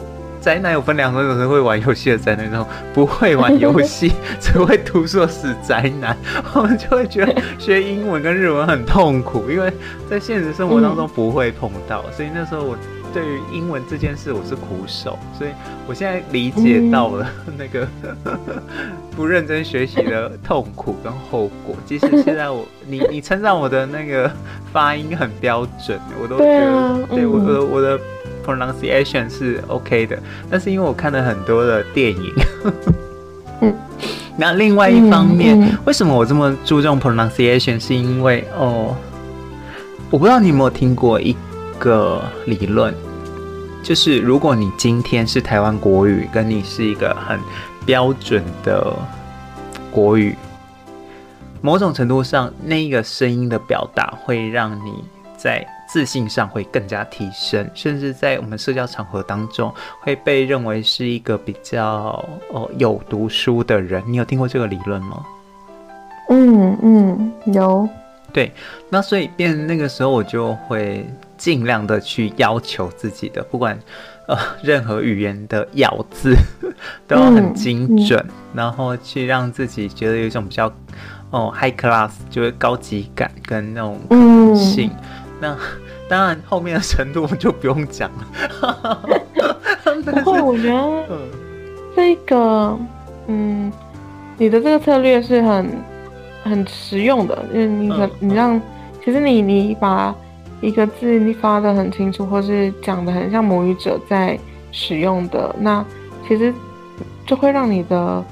[0.40, 6.16] 宅男有分两种，有人会玩游戏的宅男，那种不会玩游戏 只会读书的死宅男，
[6.54, 9.72] 我们就会觉得学英文跟日文很痛苦，因为
[10.08, 12.76] 在现实生活当中不会碰到，所以那时候我
[13.12, 15.50] 对于英文这件事我是苦手，所以
[15.86, 17.26] 我现在理解到了
[17.56, 17.88] 那个
[19.16, 21.74] 不认真学习的痛苦跟后果。
[21.86, 24.30] 即使现在我你你称赞我的那个
[24.72, 27.98] 发音很标准，我都觉得对我的我的。
[28.44, 30.18] Pronunciation 是 OK 的，
[30.50, 32.32] 但是因为我看了很多的电影，
[33.60, 33.74] 嗯，
[34.36, 37.78] 那另外一方面，嗯嗯，为什么我这么注重 pronunciation？
[37.78, 38.96] 是因为哦，
[40.10, 41.36] 我不知道你有没有听过一
[41.78, 42.94] 个理论，
[43.82, 47.38] 就是如果你今天是台湾国语，跟你是一个很
[47.84, 48.92] 标准的
[49.90, 50.36] 国语，
[51.60, 55.04] 某种程度上，那个声音的表达会让你
[55.36, 55.66] 在。
[55.88, 62.22] 自信上会更加提升，甚至在我们社交场合当中会被认为是一个比较
[62.52, 64.02] 哦有读书的人。
[64.06, 65.24] 你有听过这个理论吗？
[66.28, 67.88] 嗯嗯，有。
[68.30, 68.52] 对，
[68.90, 71.08] 那所以变那个时候我就会
[71.38, 73.76] 尽量的去要求自己的，不管
[74.26, 76.34] 呃任何语言的咬字
[77.08, 80.70] 都要很精准，嗯嗯、然后去让自己觉得有一种比较
[81.30, 84.90] 哦 high class，就是高级感跟那种可能性。
[84.92, 85.56] 嗯那
[86.08, 89.00] 当然，后面的程度就不用讲了。
[90.04, 91.04] 不过，我觉得
[91.94, 92.78] 这个，
[93.26, 93.72] 嗯，
[94.36, 95.70] 你的这个策略是很
[96.44, 98.60] 很实用的，因为你可你让，
[99.04, 100.14] 其实你你把
[100.60, 104.38] 一个字你发的很清楚，或是讲的很像母语者在
[104.72, 105.84] 使用的，那
[106.26, 106.52] 其实
[107.26, 108.24] 就会让你的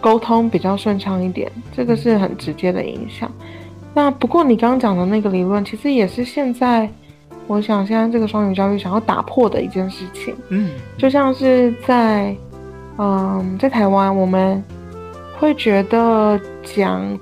[0.00, 3.30] 沟通比较顺畅一点，这个是很直接的影响。
[3.94, 6.90] 那不过你刚刚讲的那个理论，其实也是现在，
[7.46, 10.34] 我想现在这个双语教育想要打破的一件事情。
[10.48, 12.36] 嗯，就像是在，
[12.98, 14.60] 嗯，在台湾，我们
[15.38, 17.18] 会觉得讲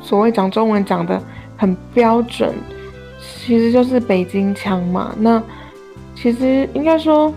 [0.00, 1.22] 所谓讲中文讲得
[1.58, 2.54] 很标准，
[3.20, 5.14] 其实就是北京腔嘛。
[5.18, 5.42] 那
[6.14, 7.30] 其实应该说，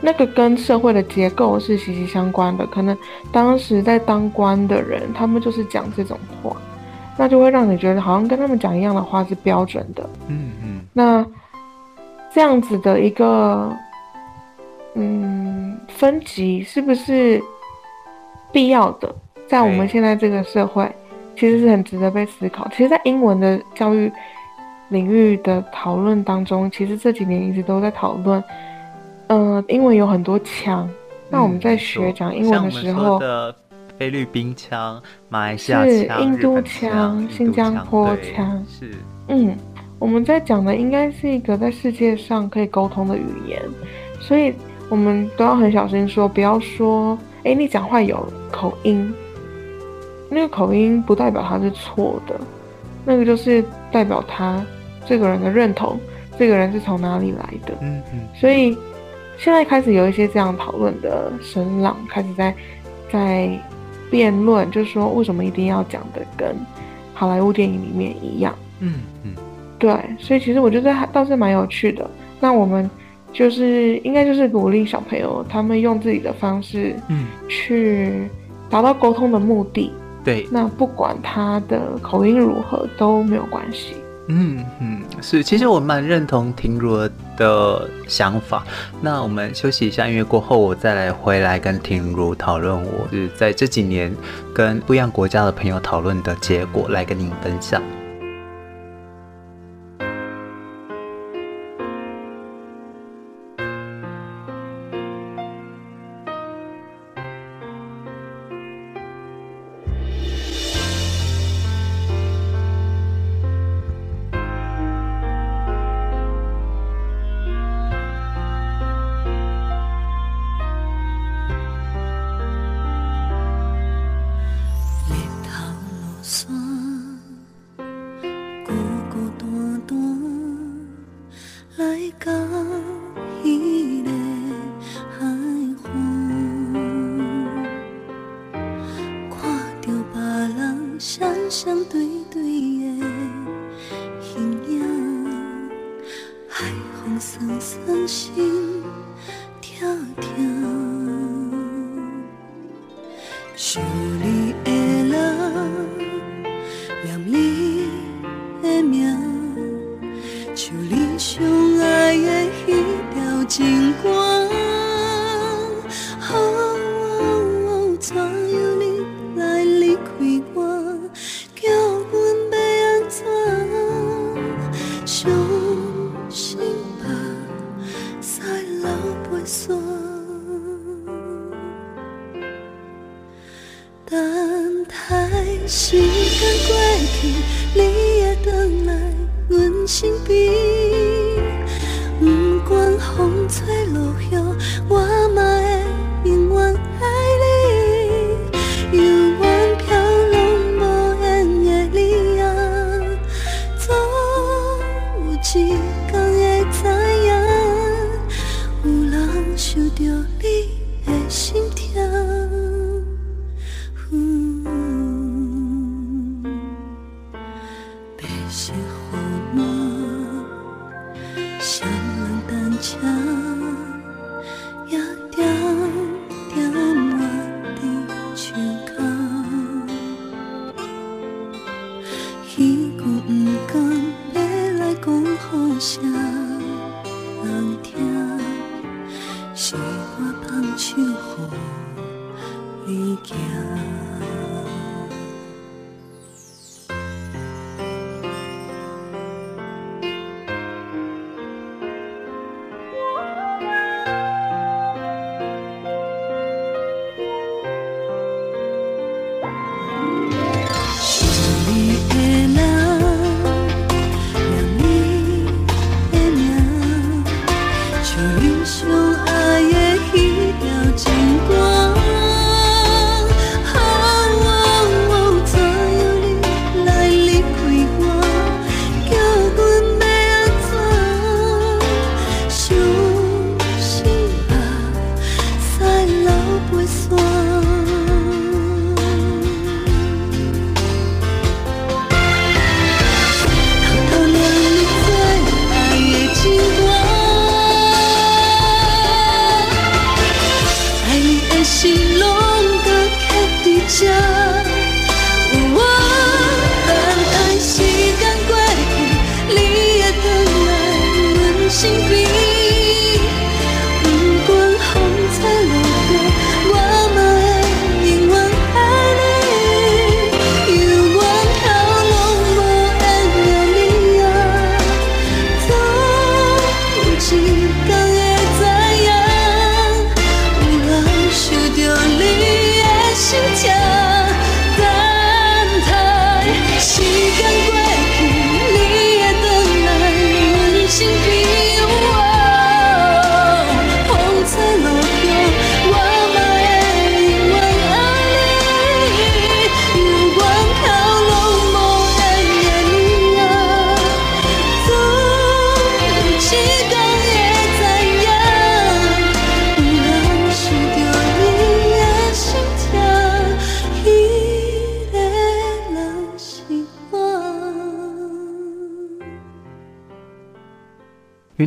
[0.00, 2.64] 那个跟社会的结构是息息相关的。
[2.68, 2.96] 可能
[3.32, 6.56] 当时在当官的人，他们就是讲这种话。
[7.16, 10.80] 那就会让你觉得好像跟他们讲一样的话是标准的，嗯嗯。
[10.92, 11.24] 那
[12.32, 13.72] 这样子的一个
[14.94, 17.42] 嗯分级是不是
[18.52, 19.14] 必要的？
[19.46, 20.90] 在我们现在这个社会，
[21.36, 22.66] 其实是很值得被思考。
[22.70, 24.10] 其实，在英文的教育
[24.88, 28.42] 领域的讨论当中，其实这几年一直都在讨论，
[29.26, 30.88] 呃，英文有很多腔。
[31.30, 33.54] 那我们在学讲英文的时候，的
[33.98, 35.02] 菲律宾腔、
[35.34, 38.92] 马来西亚腔、印度腔、新加坡腔，是，
[39.26, 39.56] 嗯，
[39.98, 43.60] 我们在讲的应该是一个在世界上可以沟通的语言，
[44.20, 44.54] 所以
[44.88, 49.12] 我们都要很小心说，不要说，哎、欸，你讲话有口音，
[50.30, 52.38] 那个口音不代表他是错的，
[53.04, 53.60] 那个就是
[53.90, 54.64] 代表他
[55.04, 55.98] 这个人的认同，
[56.38, 58.78] 这个人是从哪里来的，嗯嗯，所以。
[59.36, 62.54] 现在开始有一些这样讨论的声浪，开始在
[63.12, 63.60] 在
[64.10, 66.56] 辩论，就是说为什么一定要讲的跟
[67.12, 68.54] 好莱坞电影里面一样？
[68.80, 69.34] 嗯嗯，
[69.78, 72.08] 对，所以其实我觉得还倒是蛮有趣的。
[72.40, 72.90] 那我们
[73.32, 78.28] 就是应该就是鼓励小朋友，他们用自己的方式，嗯，去
[78.68, 79.92] 达到沟通的目的。
[80.24, 83.94] 对，那不管他的口音如何都没有关系。
[84.28, 86.96] 嗯嗯，是，其实我蛮认同婷如
[87.36, 88.64] 的想法。
[89.00, 94.14] 那我们休息一下音乐过后，我再来回来跟婷如讨论，我是在这几年
[94.54, 97.82] 跟不一样国家的朋友讨论的结果，来跟您分享。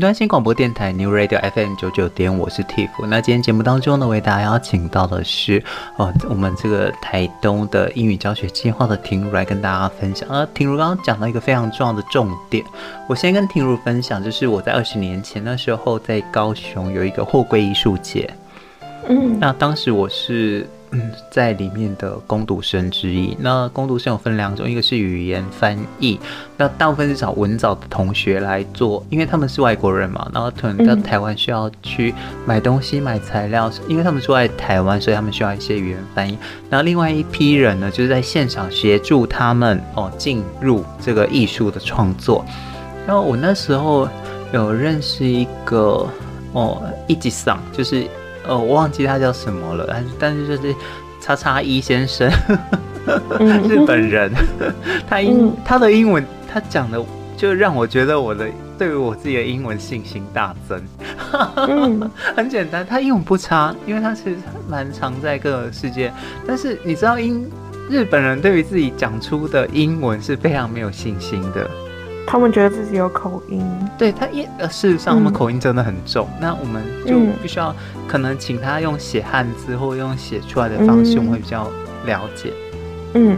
[0.07, 2.87] 端新广播电台 New Radio FM 九九点，我是 Tiff。
[3.07, 5.61] 那今天节目当中呢，为大家邀请到的是
[5.97, 10.25] 哦，我们这个台东的英语教学计划的婷如来跟大家分享。
[10.29, 12.63] 呃，婷如刚刚讲到一个非常重要的重点，
[13.09, 18.33] 我先跟婷如分享，就是我在二十年前那时候在高雄有一个货柜艺术节，
[19.09, 20.65] 嗯，那当时我是。
[20.97, 23.37] 嗯，在里面的攻读生之一。
[23.39, 26.19] 那攻读生有分两种，一个是语言翻译，
[26.57, 32.15] 那大部分是找文藻的同学来做，因为他们是外国人嘛，然后可能到台湾需要去
[32.47, 36.35] 买东西、买材料，因为他们住在台湾，所以他们需要一些语言翻译。
[36.67, 42.43] 然后另外一批人呢，就是在现场协助他们哦进入这个艺术的创作。
[43.05, 44.09] 然后我那时候
[44.51, 46.07] 有认识一个
[46.53, 48.07] 哦一级上，就是。
[48.47, 50.75] 哦，我忘记他叫什么了，但是但是就是
[51.19, 52.29] 叉叉一先生，
[53.67, 54.31] 日本人，
[55.07, 57.03] 他英他的英文他讲的
[57.35, 60.81] 就让我觉得我的对于我自己的英文信心大增。
[62.35, 64.37] 很简单，他英文不差，因为他其实
[64.69, 66.11] 蛮常在各个世界，
[66.47, 67.45] 但是你知道英
[67.89, 71.69] 日本人对于自己讲出的英文是非常没有信心的。
[72.29, 73.65] 他们觉得自己有口音，
[73.97, 76.27] 对他因呃，事实上他们口音真的很重。
[76.33, 77.73] 嗯、那我们就必须要
[78.05, 81.71] 可能请他用写汉字或用写出来的方式，我们会比较
[82.05, 82.51] 了解。
[83.13, 83.37] 嗯，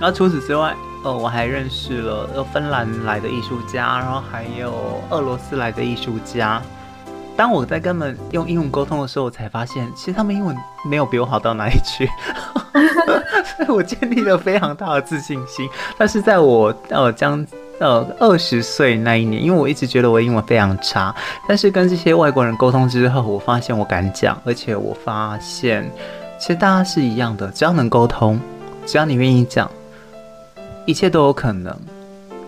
[0.00, 0.74] 然后除此之外，
[1.04, 6.60] 呃，我还认识了呃芬兰来的艺术家，然后还有俄罗斯来的艺术家。
[7.36, 10.56] 当我在跟他们用英文沟通的时候，我才发现其实他们英文
[10.90, 12.08] 没有比我好到哪里去，
[13.56, 15.68] 所以我建立了非常大的自信心。
[15.96, 17.44] 但是在我呃将
[17.80, 21.14] 呃，二十岁那一年，因为我一直觉得我英文非常差，
[21.48, 25.90] 但是跟这些外国人沟通之后，我发现我敢讲，而且我发现
[26.38, 28.38] 其实大家是一样的，只要能沟通，
[28.86, 29.68] 只要你愿意讲，
[30.86, 31.76] 一切都有可能。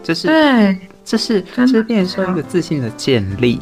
[0.04, 3.60] 这是对，这是这是变成一个自信的建立。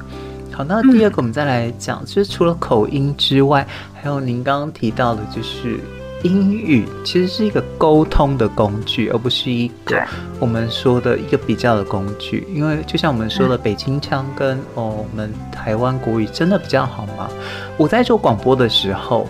[0.52, 3.66] 好，那第二个我们再来讲，嗯、就是除了口音之外，
[4.00, 5.80] 还有您刚刚提到的，就是。
[6.24, 10.02] 英语其实是一个沟通的工具，而不是一个
[10.40, 12.46] 我们说的一个比较的工具。
[12.50, 17.28] 因为就像我们说的，北京腔跟哦我们台湾国语真的比较好吗？
[17.76, 19.28] 我在做广播的时候，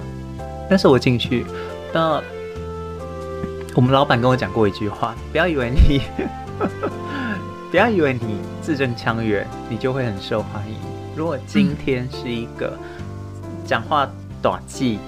[0.70, 1.45] 那时候我进去，
[1.92, 2.22] 那
[3.74, 6.01] 我们老板跟我讲过一句话：不要以为你，
[7.72, 10.76] 不要以为你字正腔圆，你就会很受欢迎。
[11.16, 12.78] 如果今天是一个
[13.66, 14.09] 讲话
[14.40, 15.01] 短记。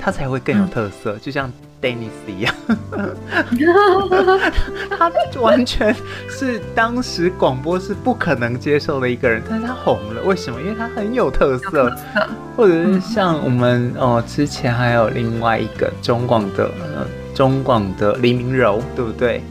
[0.00, 2.54] 他才会更有特色，就像 Dennis 一样，
[4.98, 5.94] 他完全
[6.28, 10.60] 是当时广播是不可能接受的一个人，但是他红了，为什么？
[10.60, 11.94] 因为他很有特色，
[12.56, 19.42] 或者是像我们哦，之前还有另外一个中广的呃，中广的黎明柔，对不对？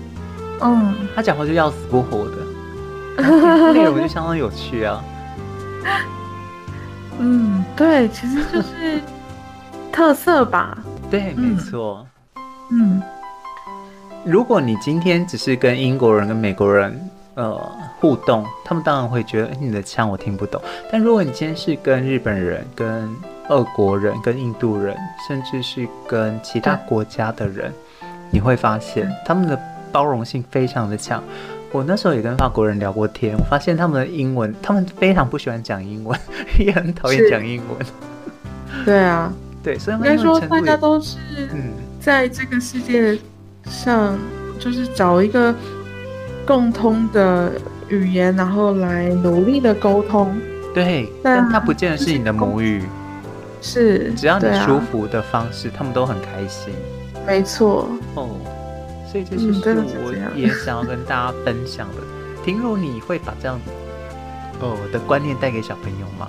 [0.62, 2.26] 嗯，他讲话就要死不活
[3.18, 5.04] 的，内容就相当有趣啊。
[7.20, 9.00] 嗯，对，其实就是。
[9.94, 10.76] 特色吧，
[11.12, 12.04] 对，没错。
[12.72, 13.00] 嗯，
[14.26, 17.00] 如果你今天只是跟英国人、跟美国人
[17.36, 17.56] 呃
[18.00, 20.60] 互动，他们当然会觉得你的腔我听不懂。
[20.92, 23.08] 但如果你今天是跟日本人、跟
[23.50, 27.72] 俄国人、跟印度人，甚至是跟其他国家的人，
[28.32, 29.58] 你会发现他们的
[29.92, 31.24] 包容性非常的强。
[31.72, 36.20] 我那时候也跟法国人聊过天，我发现他们的英文，他们非常不喜欢讲英文，
[36.58, 37.78] 也很讨厌讲英文。
[38.86, 39.32] 对啊。
[39.64, 41.18] 对，所以应该说大家都是
[41.98, 43.18] 在这个世界
[43.66, 44.20] 上，
[44.60, 45.56] 就是找一个
[46.46, 47.54] 共通的
[47.88, 50.36] 语言，然后来努力的沟通。
[50.74, 52.84] 对，但它不见得是你的母语。
[53.62, 56.74] 是，只要你舒服的方式，他们都很开心。
[57.26, 57.88] 没错。
[58.16, 58.32] 哦，
[59.10, 62.02] 所以这就是我也想要跟大家分享的。
[62.44, 63.58] 婷如，你会把这样
[64.60, 66.28] 哦的观念带给小朋友吗？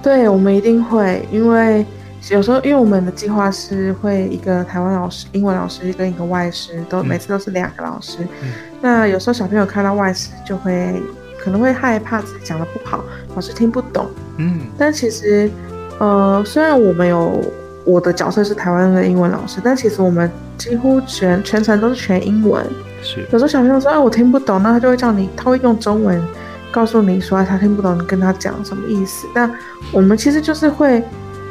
[0.00, 1.84] 对，我们一定会，因为。
[2.28, 8.18] 有时候，因为我们的计划是会一个台湾老师、英文老师跟一个外师，都每次都是两个老师。
[8.42, 11.02] 嗯、那有时候小朋友看到外师，就会
[11.42, 13.02] 可能会害怕自己讲的不好，
[13.34, 14.06] 老师听不懂。
[14.36, 15.50] 嗯，但其实，
[15.98, 17.42] 呃，虽然我们有
[17.84, 22.64] 我的角色是台湾的英文老师，但其实我们几乎全全程都是全英文。
[23.02, 23.26] 是。
[23.32, 26.22] 有时候小朋友说：“哎，我听不懂。”那他就会叫你，他会用中文
[26.70, 29.50] 告诉你说：“他听不懂，你跟他讲什么意思？”那
[29.90, 31.02] 我们其实就是会。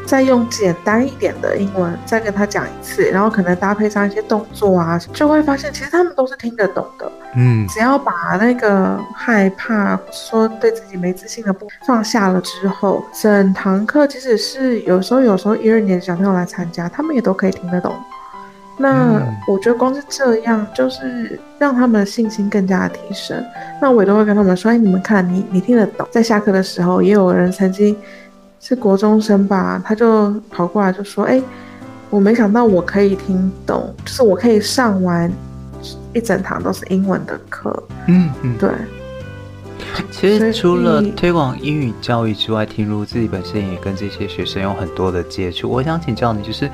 [0.09, 7.11] 再用简单一点的英文再跟他讲一次，然后可能搭配上一些动作啊，就会发现其实他们都是听得懂的。
[7.35, 17.93] 嗯，只要把那个害怕说对自己没自信的部分放下了之后，整堂课即使是有时候有时候一二年小朋友来参加，他们也都可以听得懂。
[18.81, 23.45] 那我觉得光是这样，就是让他们的信心更加的提升。
[23.79, 27.95] 那我也都会跟他们说：“哎，你们看，你你听得懂。”在下课的时候，也有人曾经
[28.59, 31.41] 是国中生吧，他就跑过来就说：“哎，
[32.09, 35.31] 我没想到我可以听懂，就是我可以上完
[36.13, 38.69] 一整堂都是英文的课。”嗯嗯，对。
[40.11, 45.69] 其实除了推广英语教育之外，婷如自己本身也跟这些学生有很多的接触。
[45.69, 46.69] 我想请教你，就是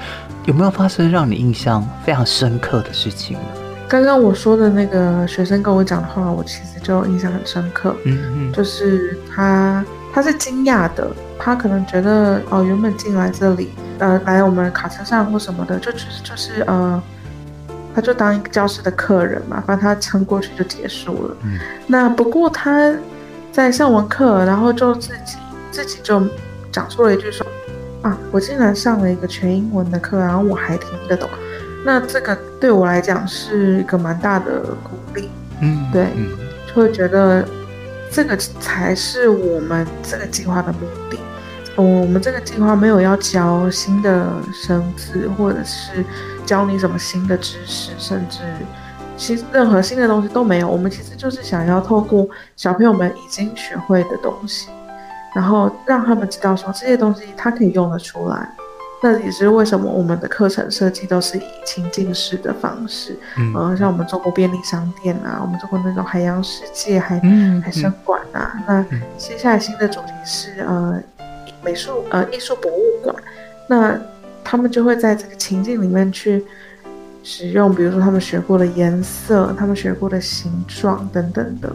[0.45, 3.43] 有没有发生让你印象非常深刻的事情呢？
[3.87, 7.95] 刚刚我说的那个学生跟我讲的话，我其实就印象很深刻。
[8.05, 9.85] 嗯嗯，就是他
[10.15, 17.03] 他是惊讶的，他可能觉得哦，原本进来这里，呃，来我们卡车上或什么的，就只是就是呃。
[17.93, 21.37] 他就当一个教室的客人嘛，反正他撑过去就结束了。
[21.43, 21.57] 嗯，
[21.87, 22.93] 那不过他
[23.53, 25.37] 在上完课，然后就自己
[25.71, 26.21] 自己就
[26.73, 27.47] 讲出了一句说
[28.03, 31.29] ：“啊，我竟然上了一个全英文的课，然后我还听得懂。”
[31.85, 35.29] 那这个对我来讲是一个蛮大的鼓励。
[35.61, 36.27] 嗯，对，嗯，
[36.67, 37.47] 就会觉得
[38.11, 40.79] 这个才是我们这个计划的目
[41.09, 41.19] 的。
[41.75, 46.03] 我们这个计划没有要教新的生字，或者是。
[46.45, 48.37] 教你什么新的知识，甚至
[49.17, 50.69] 其实任何新的东西都没有。
[50.69, 54.69] 我们其实就是想要透过小朋友们已经学会的东西，
[55.35, 58.47] 然后让他们知道说这些东西他可以用得出来。
[59.05, 63.15] 那也是为什么我们的课程设计都是以情境式的方式。
[63.37, 68.51] 嗯、呃，像我们做过便利商店啊，我们做过那种海洋世界、海、嗯、海生馆啊。
[68.67, 68.83] 那
[69.15, 70.99] 接下来新的主题是呃
[71.63, 73.15] 美术呃艺术博物馆。
[73.67, 73.95] 那
[74.43, 76.43] 他们就会在这个情境里面去
[77.21, 81.71] 使用，比如说他们学过的颜色，他们学过的形状等等的。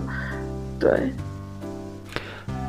[0.80, 1.12] 对，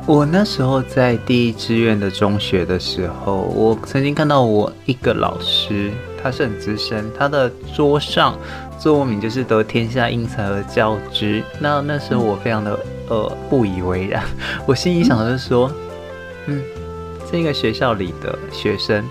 [0.04, 8.36] 我那时候在第一志愿的中学的时候，我曾经看到我一个老师，他是很资深，他的桌上
[8.80, 11.42] 座右铭就是“得天下英才而教之”。
[11.60, 12.78] 那那时候我非常的
[13.08, 14.24] 呃不以为然，
[14.66, 15.70] 我心里想的是说，
[16.46, 16.60] 嗯，
[17.30, 19.04] 这个学校里的学生。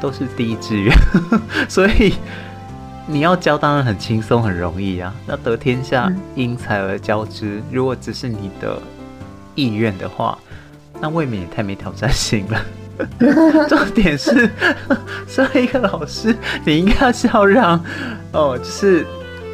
[0.00, 0.92] 都是第一志愿，
[1.70, 2.14] 所以
[3.06, 5.14] 你要教当然很轻松很容易啊。
[5.28, 8.82] 那得天下英才而教之，如果只是你的
[9.54, 10.38] 意愿的话，
[11.00, 12.64] 那未免也太没挑战性了。
[13.68, 14.48] 重点是，
[15.26, 17.82] 身为一个老师，你应该是要让
[18.32, 19.06] 哦，就是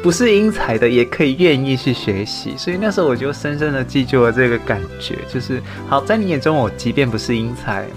[0.03, 2.53] 不是英才的也可以愿意去学习。
[2.57, 7.87] 所以那时候我就深深的记住了这个感觉，就是好，在你眼中，我即便不是英才。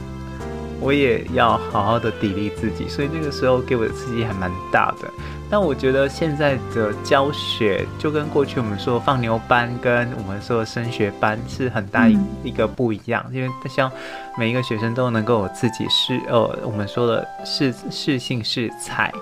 [0.81, 5.09] 我也要好好的砥砺自己，所以那个时候给我的刺激还蛮大的。
[5.53, 13.93] 但我觉得现在的教学就跟过去我们说放牛班跟我们说升学班是很大一一个不一样，因为像
[14.39, 19.13] 每一个学生都能够有自己是呃我们说的适适性适才，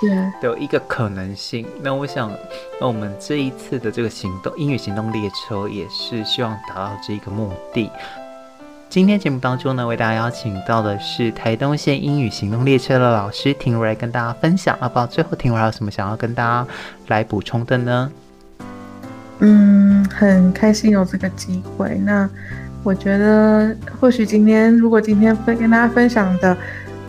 [0.00, 0.10] 对，
[0.50, 1.64] 的一个可能性。
[1.80, 2.32] 那我想，
[2.80, 7.88] 那我们这一次的这个行动英语行动列车也是希望达到这一个目的。
[8.88, 14.76] 今天节目当中呢，为大家邀请到的是台东县英语行动列车的老师婷如来跟大家分享。
[14.80, 16.66] 那不知道最后婷如还有什么想要跟大家
[17.08, 18.10] 来补充的呢？
[19.40, 21.98] 嗯，很开心有这个机会。
[21.98, 22.28] 那
[22.82, 26.56] 我觉得，或许今天如果今天分跟大家分享的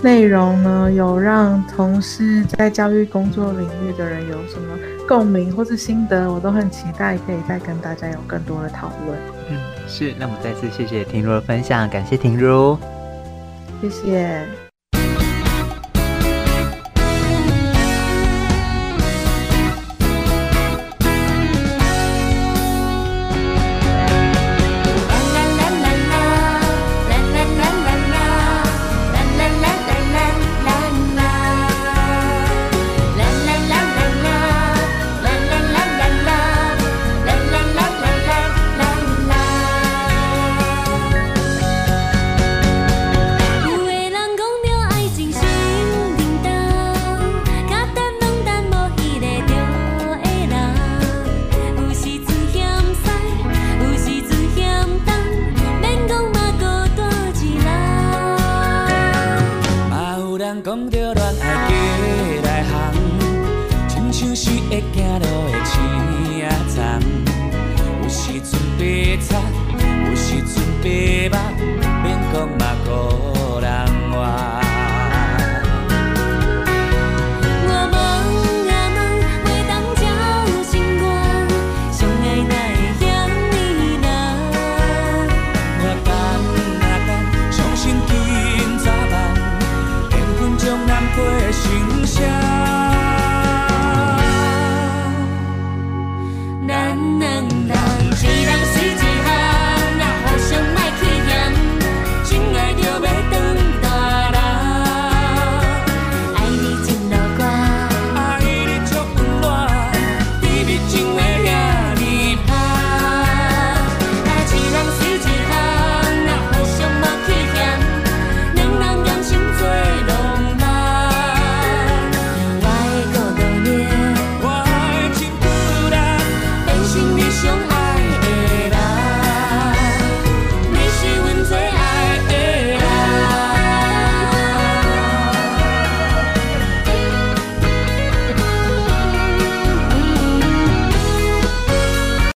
[0.01, 9.37] 内容呢，有让从事在教育工作领域的人有什么共鸣或是心得，我都很期待可以再跟大家有更多的讨论。
[9.50, 10.14] 嗯，是。
[10.18, 12.78] 那么再次谢谢婷茹的分享，感谢婷茹，
[13.82, 14.66] 谢谢。